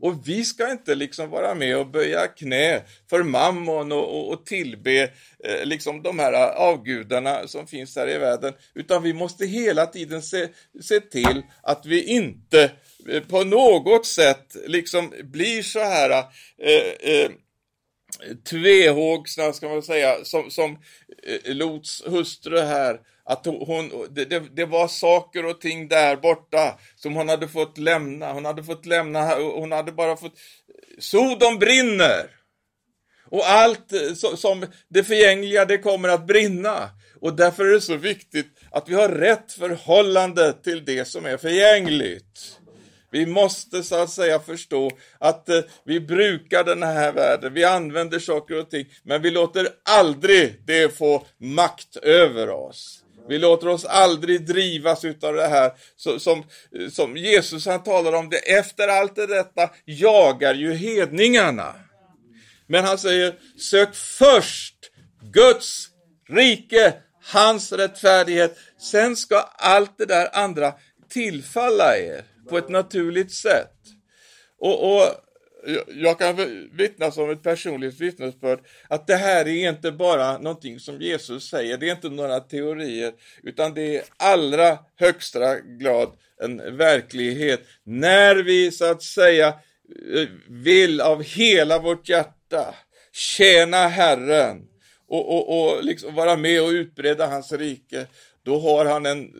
[0.00, 4.46] Och vi ska inte liksom vara med och böja knä för mammon och, och, och
[4.46, 5.02] tillbe
[5.44, 10.22] eh, liksom de här avgudarna som finns här i världen, utan vi måste hela tiden
[10.22, 10.48] se,
[10.82, 12.70] se till att vi inte
[13.08, 16.10] eh, på något sätt liksom blir så här
[16.58, 17.30] eh, eh,
[18.50, 20.78] tvehågsna, ska man säga, som, som
[21.22, 27.16] eh, Lots hustru här, att hon, det, det, var saker och ting där borta som
[27.16, 28.32] hon hade fått lämna.
[28.32, 30.32] Hon hade fått lämna, hon hade bara fått...
[30.98, 32.30] Sodom brinner!
[33.30, 36.90] Och allt eh, som det förgängliga, det kommer att brinna.
[37.20, 41.36] Och därför är det så viktigt att vi har rätt förhållande till det som är
[41.36, 42.60] förgängligt.
[43.10, 48.18] Vi måste så att säga förstå att eh, vi brukar den här världen, vi använder
[48.18, 53.02] saker och ting, men vi låter aldrig det få makt över oss.
[53.28, 56.44] Vi låter oss aldrig drivas utav det här så, som,
[56.92, 58.36] som Jesus han talar om det.
[58.36, 61.74] Efter allt det detta jagar ju hedningarna.
[62.66, 64.74] Men han säger, sök först
[65.32, 65.88] Guds
[66.28, 66.94] rike,
[67.32, 68.58] hans rättfärdighet.
[68.92, 70.72] Sen ska allt det där andra
[71.08, 73.72] tillfalla er på ett naturligt sätt.
[74.58, 75.06] Och, och
[75.88, 76.36] jag kan
[76.72, 81.78] vittna som ett personligt vittnesbörd att det här är inte bara någonting som Jesus säger,
[81.78, 87.60] det är inte några teorier, utan det är allra högsta grad en verklighet.
[87.84, 92.74] När vi så att säga eh, vill av hela vårt hjärta
[93.12, 94.62] tjäna Herren
[95.08, 98.06] och, och, och liksom vara med och utbreda hans rike,
[98.42, 99.32] då har han en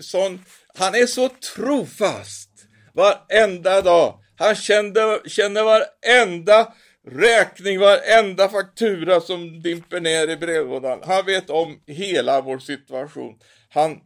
[0.00, 2.50] sån, han är så trofast
[2.94, 6.72] varenda dag han kände, känner varenda
[7.06, 11.00] räkning, varenda faktura som dimper ner i brevlådan.
[11.04, 13.38] Han vet om hela vår situation.
[13.68, 14.00] Han,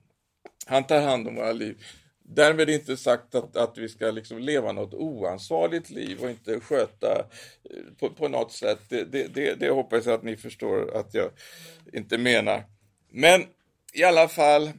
[0.66, 1.76] han tar hand om våra liv.
[2.28, 7.18] Därmed inte sagt att, att vi ska liksom leva något oansvarigt liv och inte sköta
[7.70, 8.80] eh, på, på något sätt.
[8.88, 11.30] Det, det, det, det hoppas jag att ni förstår att jag
[11.92, 12.64] inte menar.
[13.10, 13.44] Men
[13.94, 14.72] i alla fall,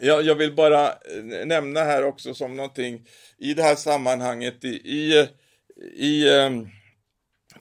[0.00, 3.06] jag, jag vill bara eh, nämna här också som någonting
[3.38, 5.28] i det här sammanhanget i, i,
[5.94, 6.68] i um,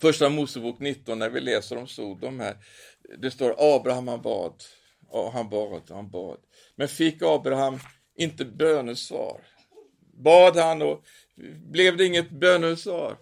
[0.02, 2.58] Första Mosebok 19 när vi läser om Sodom här.
[3.18, 4.64] Det står Abraham han bad
[5.08, 6.38] och han bad och han bad.
[6.76, 7.80] Men fick Abraham
[8.18, 9.42] inte bönesvar?
[10.14, 11.04] Bad han och
[11.72, 13.18] blev det inget bönesvar?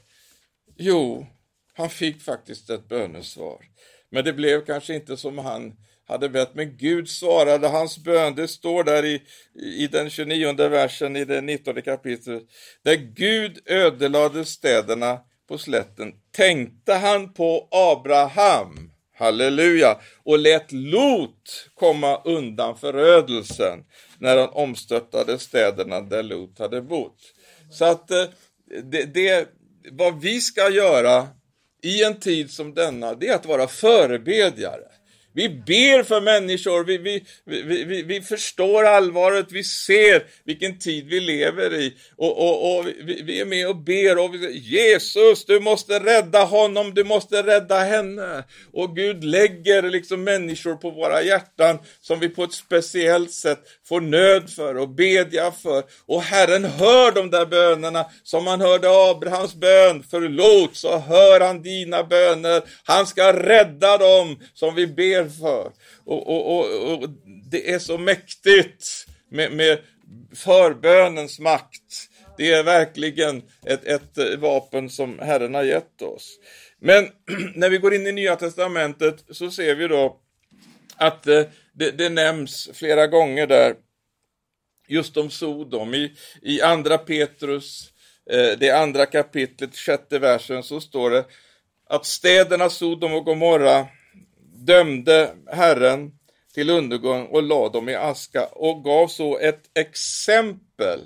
[0.77, 1.27] Jo,
[1.73, 3.65] han fick faktiskt ett bönesvar.
[4.09, 5.75] Men det blev kanske inte som han
[6.07, 8.35] hade bett, men Gud svarade hans bön.
[8.35, 9.21] Det står där i,
[9.55, 12.43] i den 29 versen i det 19 kapitlet.
[12.83, 22.21] Där Gud ödelade städerna på slätten tänkte han på Abraham, halleluja, och lät Lot komma
[22.25, 23.79] undan förödelsen
[24.19, 27.19] när han omstöttade städerna där Lot hade bott.
[27.71, 28.25] Så att eh,
[28.83, 29.49] det, det,
[29.91, 31.27] vad vi ska göra
[31.83, 34.87] i en tid som denna, det är att vara förebedjare.
[35.37, 41.07] Vi ber för människor, vi, vi, vi, vi, vi förstår allvaret, vi ser vilken tid
[41.07, 41.93] vi lever i.
[42.15, 45.99] Och, och, och vi, vi är med och ber och vi säger Jesus, du måste
[45.99, 48.43] rädda honom, du måste rädda henne.
[48.73, 54.01] Och Gud lägger liksom människor på våra hjärtan som vi på ett speciellt sätt får
[54.01, 55.83] nöd för och bedja för.
[56.05, 60.03] Och Herren hör de där bönerna som han hörde Abrahams bön.
[60.11, 62.61] Förlåt, så hör han dina böner.
[62.83, 65.71] Han ska rädda dem som vi ber för.
[66.05, 67.09] Och, och, och, och
[67.51, 69.79] det är så mäktigt med, med
[70.35, 72.09] förbönens makt.
[72.37, 76.39] Det är verkligen ett, ett vapen som Herren har gett oss.
[76.79, 77.07] Men
[77.55, 80.19] när vi går in i Nya Testamentet så ser vi då
[80.97, 83.75] att eh, det, det nämns flera gånger där
[84.87, 85.93] just om Sodom.
[85.93, 87.93] I, i andra Petrus,
[88.31, 91.25] eh, det andra kapitlet, sjätte versen, så står det
[91.89, 93.87] att städerna Sodom och Gomorra
[94.65, 96.11] dömde Herren
[96.53, 100.99] till undergång och lade dem i aska och gav så ett exempel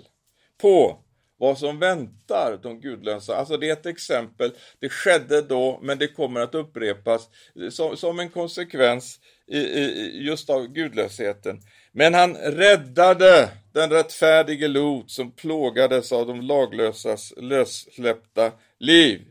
[0.61, 0.97] på
[1.37, 3.35] vad som väntar de gudlösa.
[3.35, 7.29] Alltså det är ett exempel, det skedde då men det kommer att upprepas
[7.71, 11.61] som, som en konsekvens i, i, just av gudlösheten.
[11.91, 19.21] Men han räddade den rättfärdige Lot som plågades av de laglösas lössläppta liv.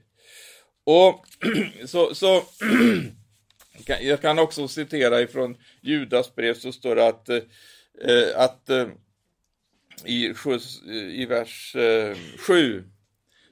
[0.85, 1.25] Och
[1.87, 2.43] så, så
[3.87, 7.43] Jag kan också citera ifrån Judas brev så står det att, eh,
[8.37, 8.89] att eh,
[10.05, 10.35] i,
[11.13, 12.85] i vers eh, 7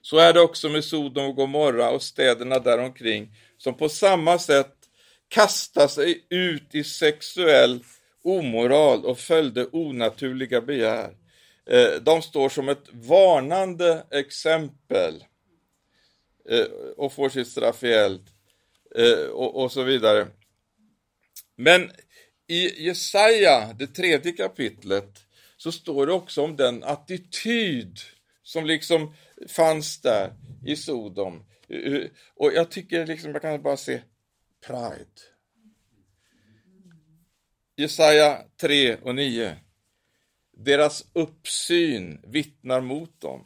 [0.03, 4.75] så är det också med Sodom och Gomorra och städerna däromkring som på samma sätt
[5.29, 7.85] kastade sig ut i sexuell
[8.23, 11.17] omoral och följde onaturliga begär.
[11.71, 15.25] Eh, de står som ett varnande exempel
[16.49, 16.67] eh,
[16.97, 18.31] och får sitt straff i eld
[18.95, 20.27] eh, och, och så vidare.
[21.57, 21.91] Men
[22.47, 25.25] i Jesaja, det tredje kapitlet,
[25.57, 27.99] så står det också om den attityd
[28.43, 29.15] som liksom
[29.49, 30.33] fanns där
[30.67, 31.45] i Sodom.
[31.69, 32.03] Eh,
[32.35, 34.01] och jag tycker liksom, jag kan bara se
[34.67, 35.21] pride.
[37.77, 39.57] Jesaja 3 och 9.
[40.57, 43.45] Deras uppsyn vittnar mot dem.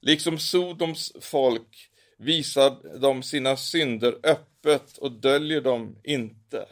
[0.00, 4.53] Liksom Sodoms folk visar de sina synder öppet
[4.98, 6.66] och döljer dem inte.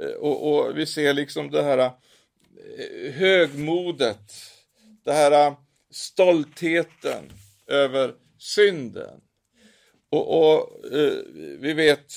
[0.00, 4.32] Eh, och, och vi ser liksom det här eh, högmodet,
[5.04, 5.58] det här eh,
[5.90, 7.24] stoltheten
[7.66, 9.20] över synden.
[10.10, 10.84] Och, och
[11.58, 12.12] vi vet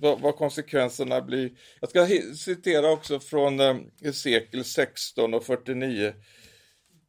[0.00, 1.50] vad, vad, konsekvenserna blir.
[1.80, 2.06] Jag ska
[2.36, 3.58] citera också från
[4.02, 6.14] Hesekiel 16 och 49.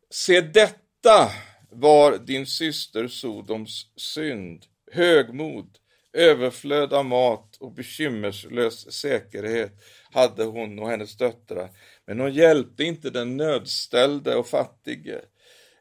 [0.10, 1.32] Se detta
[1.72, 5.79] var din syster Sodoms synd, högmod,
[6.14, 9.72] överflöd av mat och bekymmerslös säkerhet
[10.12, 11.70] hade hon och hennes döttrar.
[12.08, 15.22] Men hon hjälpte inte den nödställde och fattige.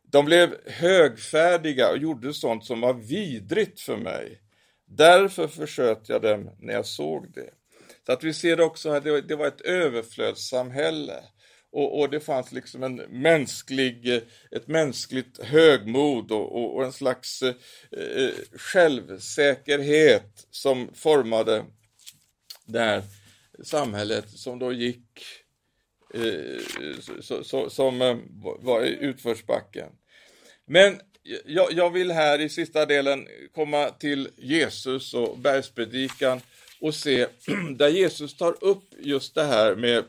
[0.02, 4.40] De blev högfärdiga och gjorde sånt som var vidrigt för mig.
[4.86, 7.50] Därför försköt jag dem när jag såg det.
[8.06, 11.24] Så att vi ser också att det var ett överflödssamhälle.
[11.70, 16.92] Och, och, det fanns liksom en mänsklig, eh, ett mänskligt högmod och, och, och en
[16.92, 17.54] slags eh,
[17.90, 21.64] eh, självsäkerhet som formade
[22.64, 23.02] det här
[23.62, 25.26] samhället som då gick
[26.14, 26.60] eh,
[27.20, 28.16] så, så, som eh,
[28.60, 29.90] var i utförsbacken.
[30.66, 31.00] Men
[31.44, 36.40] jag, jag, vill här i sista delen komma till Jesus och bergspredikan
[36.80, 37.26] och se
[37.76, 40.04] där Jesus tar upp just det här med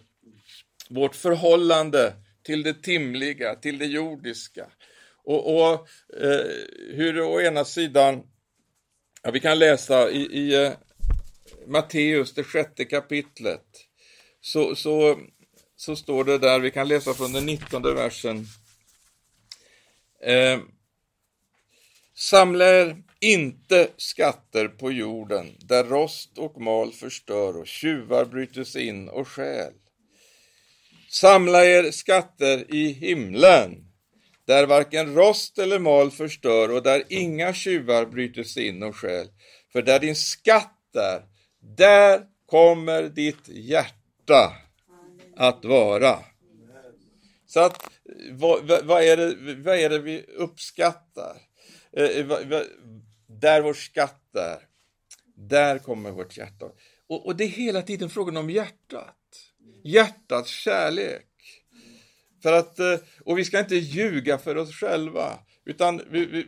[0.90, 2.14] vårt förhållande
[2.44, 4.66] till det timliga, till det jordiska.
[5.24, 5.74] Och, och
[6.22, 6.46] eh,
[6.90, 8.24] hur det å ena sidan,
[9.24, 10.72] ja, vi kan läsa i, i eh,
[11.68, 13.66] Matteus, det sjätte kapitlet,
[14.42, 15.20] så, så,
[15.76, 18.46] så står det där, vi kan läsa från den nittonde versen.
[20.22, 20.60] Eh,
[22.16, 28.88] Samla er inte skatter på jorden där rost och mal förstör och tjuvar bryter sig
[28.88, 29.74] in och stjäl.
[31.12, 33.86] Samla er skatter i himlen
[34.45, 39.28] där varken rost eller mal förstör och där inga tjuvar bryter sig in och stjäl.
[39.72, 41.22] För där din skatt är,
[41.62, 44.53] där kommer ditt hjärta
[45.36, 46.20] att vara.
[47.45, 47.89] Så att,
[48.32, 51.38] vad, vad, är det, vad är det vi uppskattar?
[51.97, 52.62] Eh, eh
[53.28, 54.60] där vår skatt är,
[55.36, 56.66] där kommer vårt hjärta.
[57.07, 59.16] Och, och det är hela tiden frågan om hjärtat.
[59.84, 61.25] Hjärtats kärlek.
[62.43, 65.39] För att, eh, och vi ska inte ljuga för oss själva.
[65.65, 66.45] Utan vi, vi,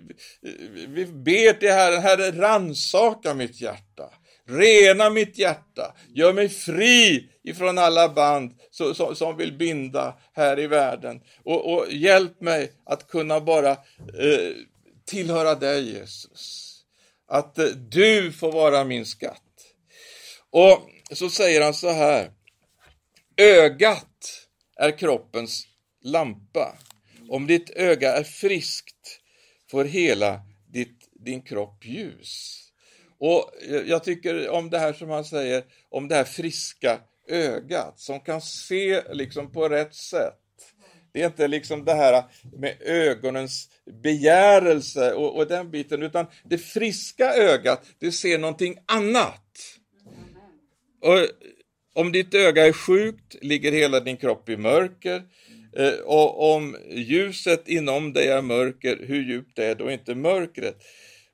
[0.87, 4.13] vi ber till Herren, Herre ransaka mitt hjärta.
[4.47, 10.59] Rena mitt hjärta, gör mig fri ifrån alla band som, som, som vill binda här
[10.59, 11.21] i världen.
[11.43, 14.51] Och, och hjälp mig att kunna bara eh,
[15.05, 16.77] tillhöra dig Jesus.
[17.27, 19.41] Att eh, du får vara min skatt.
[20.49, 22.31] Och så säger han så här.
[23.37, 25.67] Ögat är kroppens
[26.01, 26.77] lampa.
[27.29, 29.19] Om ditt öga är friskt
[29.71, 32.57] får hela ditt, din kropp ljus.
[33.19, 33.51] Och
[33.85, 38.41] jag tycker om det här som han säger, om det här friska ögat som kan
[38.41, 40.37] se liksom på rätt sätt.
[41.13, 42.23] Det är inte liksom det här
[42.57, 43.69] med ögonens
[44.03, 49.77] begärelse och, och den biten, utan det friska ögat, det ser någonting annat.
[51.01, 51.27] Och
[51.95, 55.23] om ditt öga är sjukt ligger hela din kropp i mörker.
[55.77, 60.77] Eh, och om ljuset inom dig är mörker, hur djupt är då inte mörkret?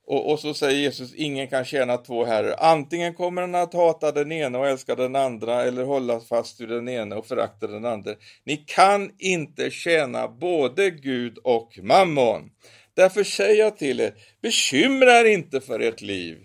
[0.08, 2.55] Och, och, så säger Jesus, ingen kan tjäna två herrar.
[2.60, 6.70] Antingen kommer han att hata den ena och älska den andra eller hålla fast vid
[6.70, 8.12] den ena och förakta den andra.
[8.43, 12.49] Ni kan inte tjäna både Gud och mammon.
[12.93, 16.38] Därför säger jag till er, bekymra er inte för ert liv,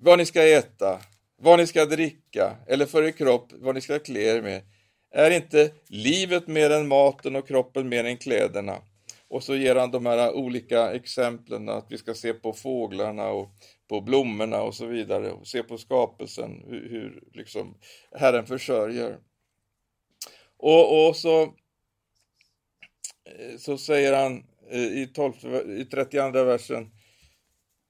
[0.00, 1.00] vad ni ska äta,
[1.36, 4.62] vad ni ska dricka eller för er kropp, vad ni ska klä er med.
[5.10, 8.78] Är inte livet mer än maten och kroppen mer än kläderna?
[9.28, 13.50] Och så ger han de här olika exemplen, att vi ska se på fåglarna och
[13.88, 17.74] på blommorna och så vidare, och se på skapelsen, hur, hur liksom
[18.12, 19.18] Herren försörjer.
[20.56, 21.48] Och, och så, eh,
[23.58, 25.34] så säger han eh, i, 12,
[25.68, 26.90] i 32 versen,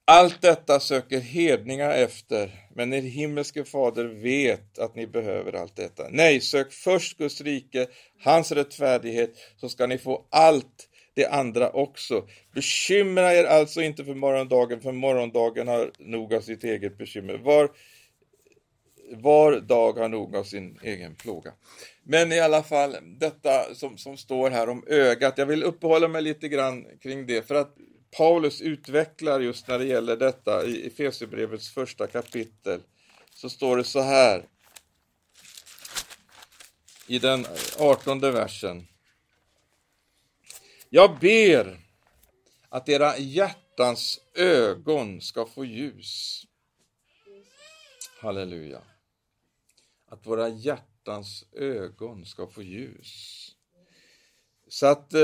[0.05, 6.07] allt detta söker hedningar efter, men er himmelske fader vet att ni behöver allt detta.
[6.11, 7.87] Nej, sök först Guds rike,
[8.25, 12.27] hans rättfärdighet, så ska ni få allt det andra också.
[12.55, 17.39] Bekymra er alltså inte för morgondagen, för morgondagen har nog av sitt eget bekymmer.
[17.39, 17.71] Var,
[19.11, 21.53] var dag har nog av sin egen plåga.
[22.03, 26.23] Men i alla fall, detta som, som står här om ögat, jag vill uppehålla mig
[26.23, 27.77] lite grann kring det, för att
[28.17, 32.81] Paulus utvecklar just när det gäller detta i Efesierbrevets första kapitel,
[33.35, 34.49] så står det så här
[37.07, 37.47] i den
[37.79, 38.87] artonde versen.
[40.89, 41.81] Jag ber
[42.69, 46.45] att era hjärtans ögon ska få ljus.
[48.19, 48.83] Halleluja.
[50.07, 53.54] Att våra hjärtans ögon ska få ljus.
[54.75, 55.21] Så att eh,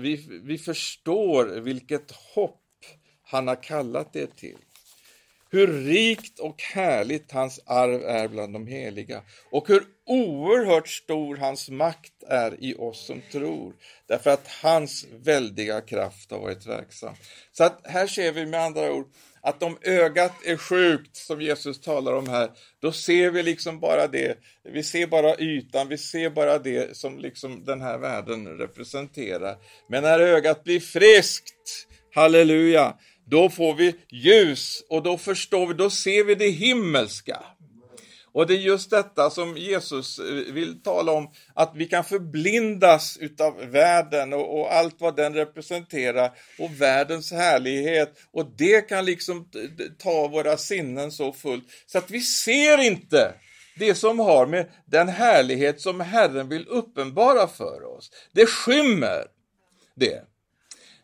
[0.00, 2.60] vi, vi förstår vilket hopp
[3.22, 4.58] han har kallat det till
[5.50, 11.70] hur rikt och härligt hans arv är bland de heliga och hur oerhört stor hans
[11.70, 13.74] makt är i oss som tror,
[14.08, 17.14] därför att hans väldiga kraft har varit verksam.
[17.52, 19.06] Så att här ser vi med andra ord
[19.42, 24.06] att om ögat är sjukt, som Jesus talar om här, då ser vi liksom bara
[24.06, 29.56] det, vi ser bara ytan, vi ser bara det som liksom den här världen representerar.
[29.88, 32.96] Men när ögat blir friskt, halleluja,
[33.30, 37.42] då får vi ljus och då förstår vi, då ser vi det himmelska.
[38.32, 43.18] Och det är just detta som Jesus eh, vill tala om, att vi kan förblindas
[43.20, 49.48] utav världen och, och, allt vad den representerar och världens härlighet och det kan liksom
[49.98, 53.34] ta våra sinnen så fullt så att vi ser inte
[53.76, 58.10] det som har med den härlighet som Herren vill uppenbara för oss.
[58.32, 59.24] Det skymmer
[59.96, 60.29] det.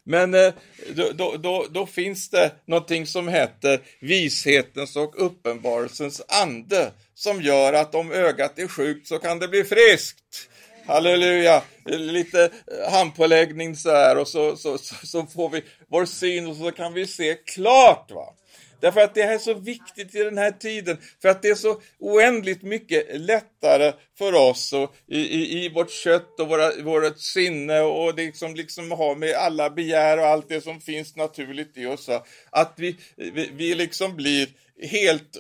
[0.09, 0.53] Men eh,
[0.95, 7.73] då, då, då, då, finns det någonting som heter vishetens och uppenbarelsens ande som gör
[7.73, 10.49] att om ögat är sjukt så kan det bli friskt.
[10.87, 11.63] Halleluja!
[11.85, 16.57] Lite eh, handpåläggning så här och så, så, så, så får vi vår syn och
[16.57, 18.11] så kan vi se klart.
[18.11, 18.35] va.
[18.81, 21.81] Därför att det är så viktigt i den här tiden, för att det är så
[21.99, 27.81] oändligt mycket lättare för oss och i, i, i vårt kött och våra, vårt sinne
[27.81, 31.87] och det som liksom har med alla begär och allt det som finns naturligt i
[31.87, 32.09] oss,
[32.51, 34.49] att vi, vi, vi liksom blir
[34.83, 35.39] helt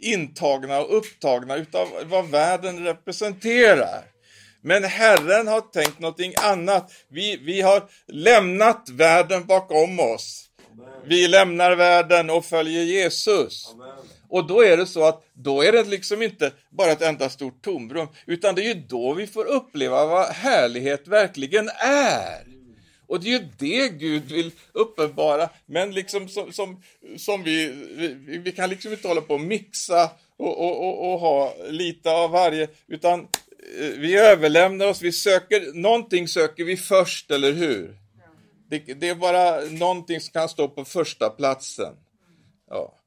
[0.00, 4.04] intagna och upptagna utav vad världen representerar.
[4.60, 6.92] Men Herren har tänkt någonting annat.
[7.08, 10.45] Vi, vi har lämnat världen bakom oss.
[11.06, 13.68] Vi lämnar världen och följer Jesus.
[13.72, 13.88] Amen.
[14.28, 17.64] Och då är det så att då är det liksom inte bara ett enda stort
[17.64, 22.46] tomrum, utan det är ju då vi får uppleva vad härlighet verkligen är.
[23.06, 26.82] Och det är ju det Gud vill uppenbara, men liksom som, som,
[27.16, 27.66] som vi,
[27.96, 32.10] vi, vi kan liksom inte hålla på och mixa och, och, och, och ha lite
[32.10, 33.26] av varje, utan eh,
[33.96, 38.05] vi överlämnar oss, vi söker, någonting söker vi först, eller hur?
[38.68, 41.94] Det, det, är bara någonting som kan stå på första platsen.
[42.70, 42.98] Ja.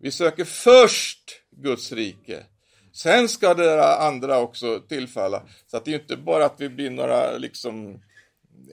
[0.00, 2.44] Vi söker först Guds rike.
[2.92, 5.42] Sen ska det andra också tillfalla.
[5.70, 8.00] Så att det är inte bara att vi blir några liksom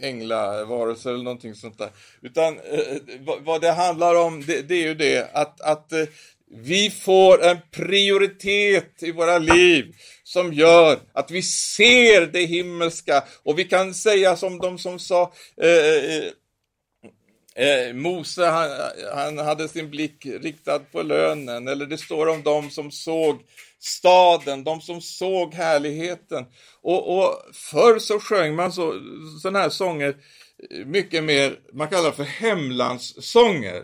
[0.02, 1.90] änglavarelser eller någonting sånt där.
[2.22, 6.06] Utan eh, eh vad det handlar om, det, det, är ju det att, att eh,
[6.56, 13.60] vi får en prioritet i våra liv som gör att vi ser det himmelska och
[13.60, 16.26] vi kan säga som de som sa eh, eh,
[17.56, 18.70] eh Mose han,
[19.14, 23.42] han, hade sin blick riktad på lönen eller det står om dem som såg
[23.80, 26.46] staden, de som såg härligheten.
[26.82, 28.94] Och, och förr så sjöng man så,
[29.42, 30.16] sådana här sånger
[30.86, 33.84] mycket mer, man kallar det för hemlandssånger.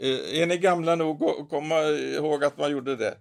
[0.00, 3.14] Eh, är ni gamla nog att komma ihåg att man gjorde det?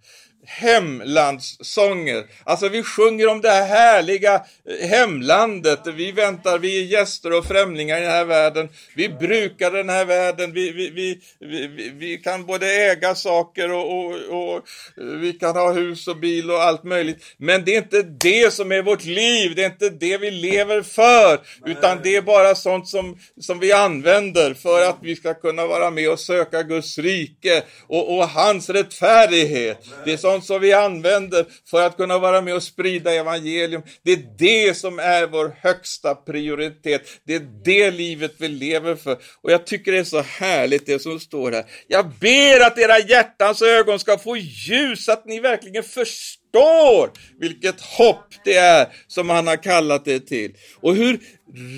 [0.47, 2.25] Hemlandssånger.
[2.43, 5.79] Alltså vi sjunger om det här härliga eh, hemlandet.
[5.85, 8.69] Vi väntar, vi är gäster och främlingar i den här världen.
[8.95, 10.53] Vi brukar den här världen.
[10.53, 15.55] Vi, vi, vi, vi, vi kan både äga saker och, och, och, eh, vi kan
[15.55, 17.23] ha hus och bil och allt möjligt.
[17.37, 19.55] Men det är inte det som är vårt liv.
[19.55, 21.39] Det är inte det vi lever för.
[21.65, 25.91] Utan det är bara sånt som, som vi använder för att vi ska kunna vara
[25.91, 29.85] med och söka Guds rike och, och hans rättfärdighet.
[30.05, 33.81] Det är sånt sånt som vi använder för att kunna vara med och sprida evangelium.
[34.03, 37.01] Det är det som är vår högsta prioritet.
[37.23, 39.17] Det är det livet vi lever för.
[39.41, 41.65] Och jag tycker det är så härligt det som står här.
[41.87, 47.81] Jag ber att era hjärtans ögon ska få ljus, så att ni verkligen förstår vilket
[47.81, 50.53] hopp det är som han har kallat er till.
[50.81, 51.19] Och hur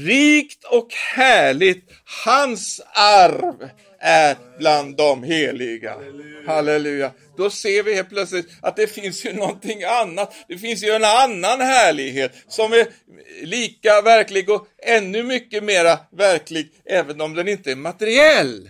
[0.05, 1.85] rikt och härligt
[2.25, 3.69] hans arv
[3.99, 5.95] är bland de heliga.
[6.45, 7.11] Halleluja.
[7.37, 10.33] Då ser vi helt plötsligt att det finns ju någonting annat.
[10.47, 12.87] Det finns ju en annan härlighet som är
[13.41, 18.69] lika verklig och ännu mycket mera verklig, även om den inte är materiell.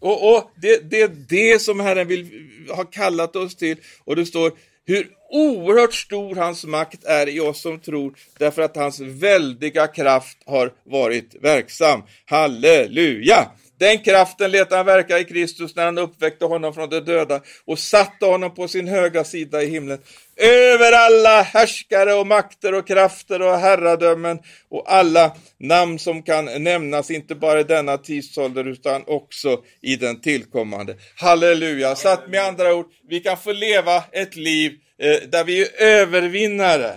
[0.00, 3.76] Och, och det, det är det som Herren vill ha kallat oss till.
[4.04, 4.52] Och det står
[4.86, 10.38] hur oerhört stor hans makt är i oss som tror, därför att hans väldiga kraft
[10.46, 12.02] har varit verksam.
[12.24, 13.50] Halleluja!
[13.84, 17.78] Den kraften lät han verka i Kristus när han uppväckte honom från de döda och
[17.78, 19.98] satte honom på sin högra sida i himlen.
[20.36, 27.10] Över alla härskare och makter och krafter och herradömen och alla namn som kan nämnas,
[27.10, 30.96] inte bara i denna tidsålder utan också i den tillkommande.
[31.16, 31.96] Halleluja!
[31.96, 35.82] Så att med andra ord, vi kan få leva ett liv eh, där vi är
[35.82, 36.94] övervinnare.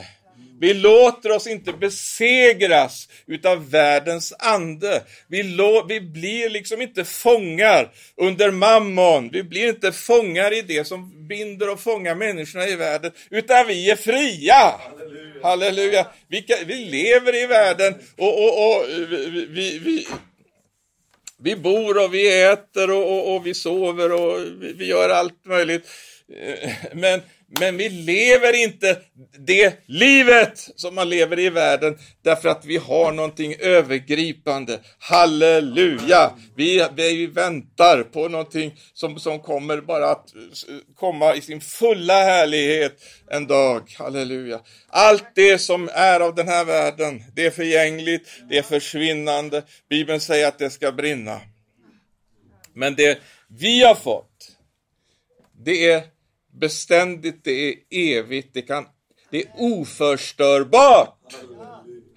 [0.60, 5.04] Vi låter oss inte besegras utav världens ande.
[5.28, 9.30] Vi, vi blir liksom inte fångar under mammon.
[9.30, 13.90] Vi blir inte fångar i det som binder och fångar människorna i världen, utan vi
[13.90, 14.54] är fria.
[14.54, 15.44] Halleluja!
[15.44, 16.08] Halleluja.
[16.28, 18.86] Vi, vi lever i världen och, och, och
[19.50, 20.08] vi, vi,
[21.40, 24.40] vi, bor och vi äter och, och, och vi sover och
[24.76, 25.88] vi gör allt möjligt.
[26.34, 28.98] Eh, men men vi lever inte
[29.40, 34.80] det livet som man lever i världen därför att vi har någonting övergripande.
[35.00, 36.34] Halleluja!
[36.56, 40.34] Vi, vi väntar på någonting som, som kommer bara att
[40.96, 43.96] komma i sin fulla härlighet en dag.
[43.98, 44.60] Halleluja!
[44.88, 49.64] Allt det som är av den här världen, det är förgängligt, det är försvinnande.
[49.90, 51.42] Bibeln säger att det ska brinna.
[52.74, 53.20] Men det
[53.60, 54.52] vi har fått,
[55.66, 56.17] det är
[56.60, 58.86] beständigt, det är evigt, det, kan,
[59.30, 61.36] det är oförstörbart.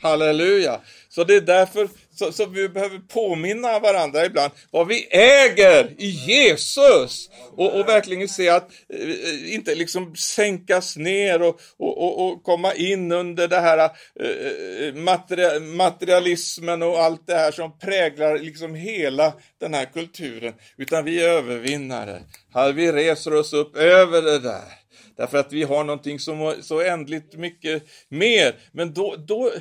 [0.03, 0.81] Halleluja.
[1.09, 1.89] Så det är därför
[2.21, 7.31] så, så, vi behöver påminna varandra ibland vad vi äger i Jesus.
[7.57, 13.13] Och, och verkligen se att eh, inte liksom sänkas ner och, och, och, komma in
[13.13, 19.75] under det här eh, materi materialismen och allt det här som präglar liksom hela den
[19.75, 20.55] här kulturen.
[20.77, 22.23] Utan vi är övervinnare.
[22.55, 24.80] Här vi reser oss upp över det där.
[25.21, 28.55] Därför att vi har någonting som så ändligt mycket mer.
[28.73, 29.53] Men då, då,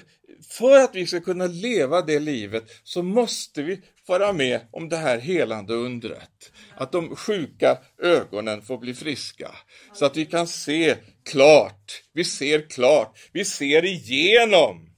[0.49, 4.97] för att vi ska kunna leva det livet så måste vi vara med om det
[4.97, 6.51] här helande undret.
[6.78, 9.51] Att de sjuka ögonen får bli friska.
[9.93, 10.95] Så att vi kan se
[11.30, 12.03] klart.
[12.14, 13.18] Vi ser klart.
[13.32, 14.89] Vi ser igenom.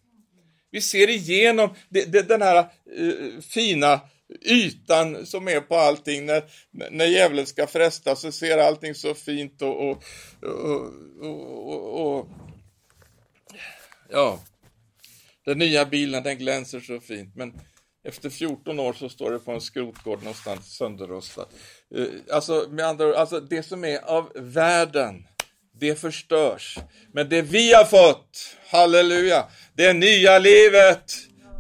[0.71, 2.65] Vi ser igenom det, det, den här
[2.99, 3.99] uh, fina
[4.41, 6.25] ytan som är på allting.
[6.25, 6.43] När,
[6.91, 10.03] när djävulen ska fresta så ser allting så fint och, och,
[11.21, 12.27] och, och
[14.09, 14.39] ja,
[15.45, 17.35] den nya bilen den glänser så fint.
[17.35, 17.53] Men
[18.03, 21.47] efter 14 år så står det på en skrotgård någonstans sönderrostad.
[21.95, 22.05] Eh,
[22.35, 25.27] alltså med andra ord, alltså det som är av världen,
[25.79, 26.77] det förstörs.
[27.13, 31.13] Men det vi har fått, halleluja, det nya livet,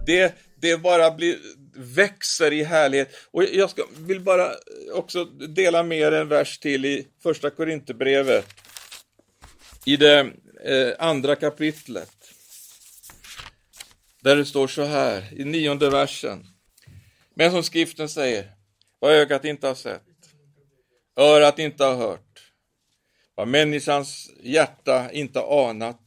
[0.05, 1.37] det, det bara blir,
[1.75, 3.09] växer i härlighet.
[3.31, 4.55] Och jag ska, vill bara
[4.93, 8.47] också dela med en vers till i första Korinthierbrevet.
[9.85, 10.19] I det
[10.63, 12.11] eh, andra kapitlet.
[14.21, 16.47] Där det står så här i nionde versen.
[17.33, 18.51] Men som skriften säger,
[18.99, 20.01] vad ögat inte har sett,
[21.15, 22.51] örat inte har hört,
[23.35, 25.99] vad människans hjärta inte har anat,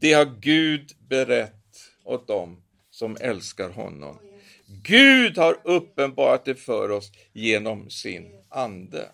[0.00, 1.64] det har Gud berett
[2.04, 4.18] åt dem som älskar honom.
[4.66, 9.08] Gud har uppenbarat det för oss genom sin ande.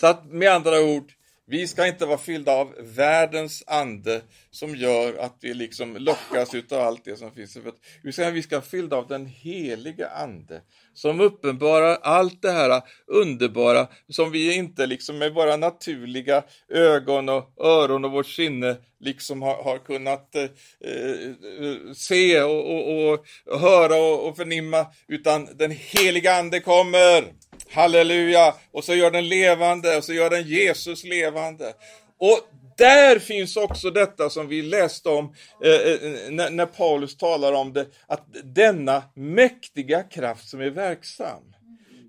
[0.00, 1.12] Så att med andra ord,
[1.46, 6.80] vi ska inte vara fyllda av världens ande som gör att vi liksom lockas av
[6.80, 7.58] allt det som finns.
[8.02, 10.62] Utan vi ska vara fyllda av den heliga ande
[10.94, 17.52] som uppenbarar allt det här underbara som vi inte liksom med våra naturliga ögon och
[17.60, 23.26] öron och vårt sinne liksom har, har kunnat eh, eh se och, och, och
[23.60, 27.24] höra och, och förnimma, utan den heliga ande kommer
[27.70, 28.54] Halleluja!
[28.72, 31.74] Och så gör den levande och så gör den Jesus levande.
[32.18, 32.40] Och
[32.76, 37.72] där finns också detta som vi läste om eh, eh, när, när, Paulus talar om
[37.72, 41.42] det, att denna mäktiga kraft som är verksam.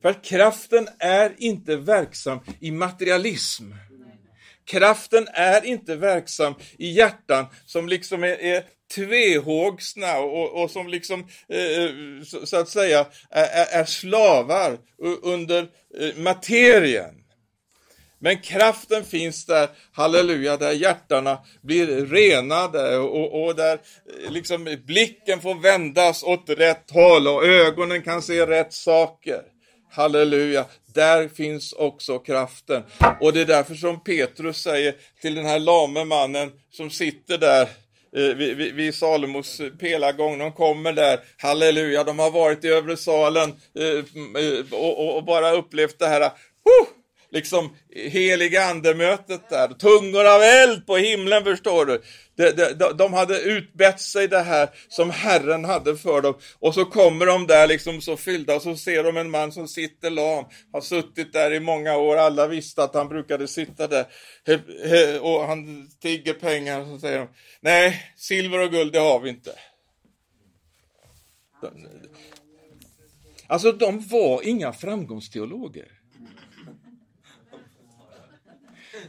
[0.01, 3.72] För att kraften är inte verksam i materialism.
[4.66, 8.63] Kraften är inte verksam i hjärtan som liksom är, är
[8.95, 11.91] tvehågsna och, och som liksom eh, eh,
[12.26, 14.78] så, så, att säga är, är slavar
[15.24, 15.68] under
[15.99, 17.24] eh, materien.
[18.26, 25.41] Men kraften finns där, halleluja, där hjärtarna blir renade och, och, där eh, liksom blicken
[25.41, 29.41] får vändas åt rätt håll och ögonen kan se rätt saker.
[29.91, 32.84] Halleluja, där finns också kraften.
[33.21, 37.61] Och det är därför som Petrus säger till den här lame mannen som sitter där
[38.15, 40.38] eh, vid, vid, vid Salomos pelargång.
[40.38, 43.49] De kommer där, halleluja, de har varit i övre salen
[43.80, 46.21] eh, mm, och, och, och, bara upplevt det här.
[46.21, 46.88] oh,
[47.36, 49.68] liksom heliga andemötet där.
[49.68, 52.02] Tungor av eld på himlen förstår du.
[52.36, 56.34] De, de, de hade utbett sig det här som Herren hade för dem.
[56.60, 59.68] Och så kommer de där liksom så fyllda och så ser de en man som
[59.68, 60.46] sitter lam.
[60.72, 62.18] Har suttit där i många år.
[62.18, 64.06] Alla visste att han brukade sitta där.
[65.22, 67.28] Och han tigger pengar och så säger de.
[67.62, 69.52] Nej, silver och guld det har vi inte.
[73.48, 75.88] Alltså de var inga framgångsteologer.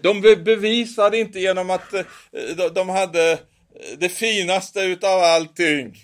[0.02, 2.04] De bevisade inte genom att eh,
[2.74, 3.38] de hade eh,
[3.98, 5.96] det finaste utav allting.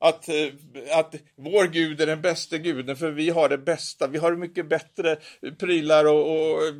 [0.00, 0.48] Att, eh,
[0.92, 4.06] att vår Gud är den bästa guden, för vi har det bästa.
[4.06, 5.16] Vi har mycket bättre
[5.58, 6.74] prylar och, och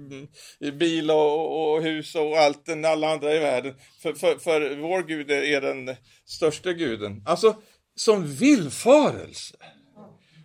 [0.72, 3.74] bil och, och, hus och allt än alla andra i världen.
[4.02, 7.22] För, för, för vår Gud är den största guden.
[7.26, 7.56] Alltså,
[7.96, 9.56] som villfarelse.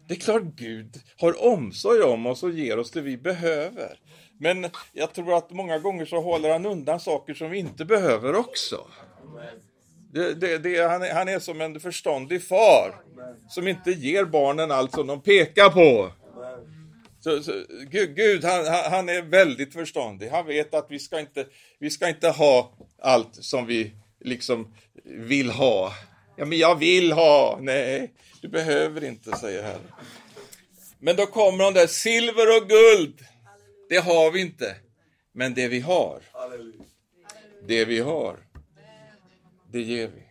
[0.08, 4.00] Det är klart Gud har omsorg om oss och ger oss det vi behöver.
[4.44, 8.36] Men jag tror att många gånger så håller han undan saker som vi inte behöver
[8.36, 8.88] också.
[10.14, 12.96] Det, det, det, han, är, han, är, som en förståndig far
[13.50, 16.12] som inte ger barnen allt som de pekar på.
[17.20, 17.52] Så, så,
[17.90, 20.30] Gud, Gud han, han, är väldigt förståndig.
[20.30, 21.46] Han vet att vi ska, inte,
[21.80, 24.74] vi ska inte ha allt som vi liksom
[25.04, 25.94] vill ha.
[26.36, 27.58] Ja, men jag vill ha.
[27.62, 29.92] Nej, du behöver inte, säger Herren.
[31.00, 33.26] Men då kommer de där, silver och guld.
[33.94, 34.76] Det har vi inte.
[35.34, 36.22] Men det vi har,
[37.68, 38.38] det vi har,
[39.72, 40.24] det ger vi.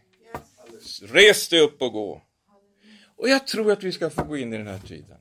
[1.07, 2.23] Res dig upp och gå.
[3.17, 5.17] Och jag tror att vi ska få gå in i den här tiden.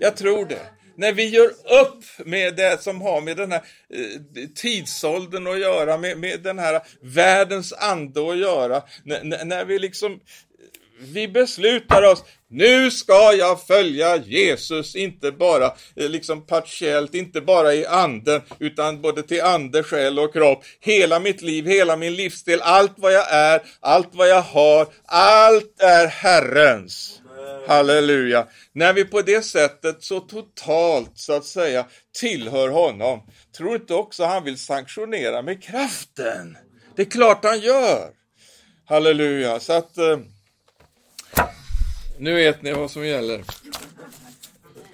[0.00, 0.66] Jag tror det.
[0.96, 1.48] När vi gör
[1.84, 6.58] upp med det som har med den här eh, tidsåldern att göra, med, med den
[6.58, 10.20] här världens ande att göra, när, när vi liksom
[10.98, 15.66] vi beslutar oss, nu ska jag följa Jesus, inte bara
[15.96, 20.64] eh, liksom partiellt, inte bara i anden, utan både till ande, själ och kropp.
[20.80, 25.80] Hela mitt liv, hela min livsstil, allt vad jag är, allt vad jag har, allt
[25.82, 27.20] är Herrens.
[27.68, 28.46] Halleluja.
[28.72, 31.86] När vi på det sättet så totalt, så att säga,
[32.20, 33.20] tillhör honom,
[33.56, 36.56] tror inte också han vill sanktionera med kraften?
[36.96, 38.10] Det är klart han gör.
[38.84, 39.60] Halleluja.
[39.60, 40.18] Så att eh,
[42.18, 43.44] nu vet ni vad som gäller.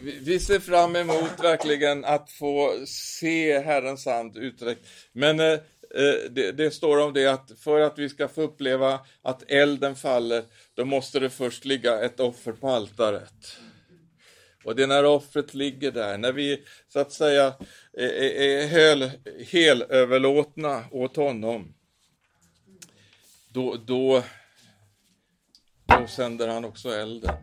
[0.01, 4.87] Vi ser fram emot verkligen att få se Herrens hand uträckt.
[5.13, 9.01] Men eh, eh, det, det, står om det att för att vi ska få uppleva
[9.23, 10.45] att elden faller,
[10.75, 13.57] då måste det först ligga ett offer på altaret.
[14.65, 17.55] Och det är när offret ligger där, när vi så att säga
[17.93, 19.11] är, är hel,
[19.47, 21.75] helöverlåtna åt honom,
[23.49, 24.23] då, då
[26.01, 27.35] då sänder han också elden.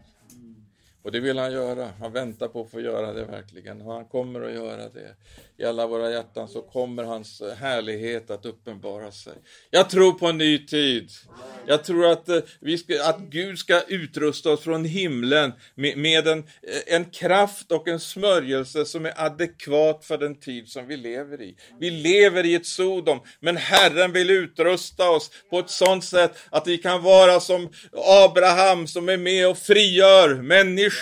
[1.09, 1.89] Och det vill han göra.
[1.99, 3.81] Han väntar på att få göra det verkligen.
[3.81, 5.15] Och han kommer att göra det.
[5.57, 9.33] I alla våra hjärtan så kommer hans härlighet att uppenbara sig.
[9.69, 11.09] Jag tror på en ny tid.
[11.67, 16.27] Jag tror att, eh, vi ska, att Gud ska utrusta oss från himlen med, med
[16.27, 20.97] en, eh, en kraft och en smörjelse som är adekvat för den tid som vi
[20.97, 21.55] lever i.
[21.79, 26.67] Vi lever i ett Sodom, men Herren vill utrusta oss på ett sådant sätt att
[26.67, 30.98] vi kan vara som Abraham som är med och frigör människor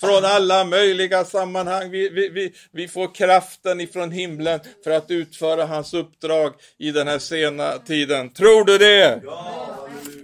[0.00, 1.90] från alla möjliga sammanhang.
[1.90, 7.08] Vi, vi, vi, vi får kraften ifrån himlen för att utföra hans uppdrag i den
[7.08, 8.30] här sena tiden.
[8.30, 9.22] Tror du det?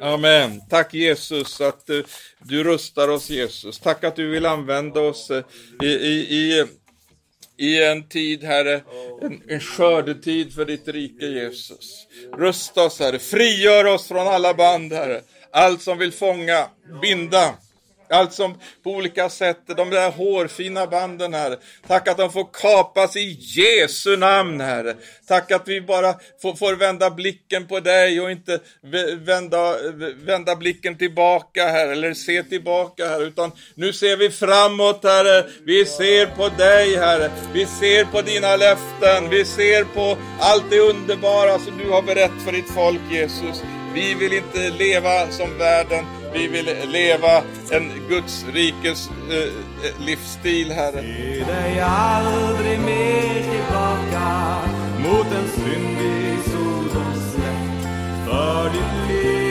[0.00, 0.60] Amen.
[0.70, 2.04] Tack Jesus att du,
[2.38, 3.80] du rustar oss Jesus.
[3.80, 5.44] Tack att du vill använda oss eh,
[5.82, 6.66] i, i, i
[7.56, 8.82] i en tid, Herre,
[9.22, 12.06] en, en skördetid för ditt rike, Jesus.
[12.36, 13.18] Rusta oss, Herre.
[13.18, 15.20] Frigör oss från alla band, Herre.
[15.52, 16.68] Allt som vill fånga,
[17.02, 17.54] binda,
[18.12, 21.56] allt som på olika sätt, de där hårfina banden, Herre.
[21.86, 24.94] Tack att de får kapas i Jesu namn, Herre.
[25.28, 28.60] Tack att vi bara får, får vända blicken på dig och inte
[29.16, 29.76] vända,
[30.24, 35.46] vända blicken tillbaka, här, eller se tillbaka, här, utan nu ser vi framåt, Herre.
[35.64, 37.30] Vi ser på dig, Herre.
[37.52, 39.30] Vi ser på dina löften.
[39.30, 43.62] Vi ser på allt det underbara som du har berättat för ditt folk, Jesus.
[43.94, 50.72] Vi vill inte leva som världen, vi vill leva en Guds rikes eh, eh livsstil,
[50.72, 51.03] Herre.
[51.03, 54.59] Se dig aldrig mer tillbaka
[54.99, 57.89] mot en syndig Sodoms släkt.
[58.26, 59.41] För ditt liv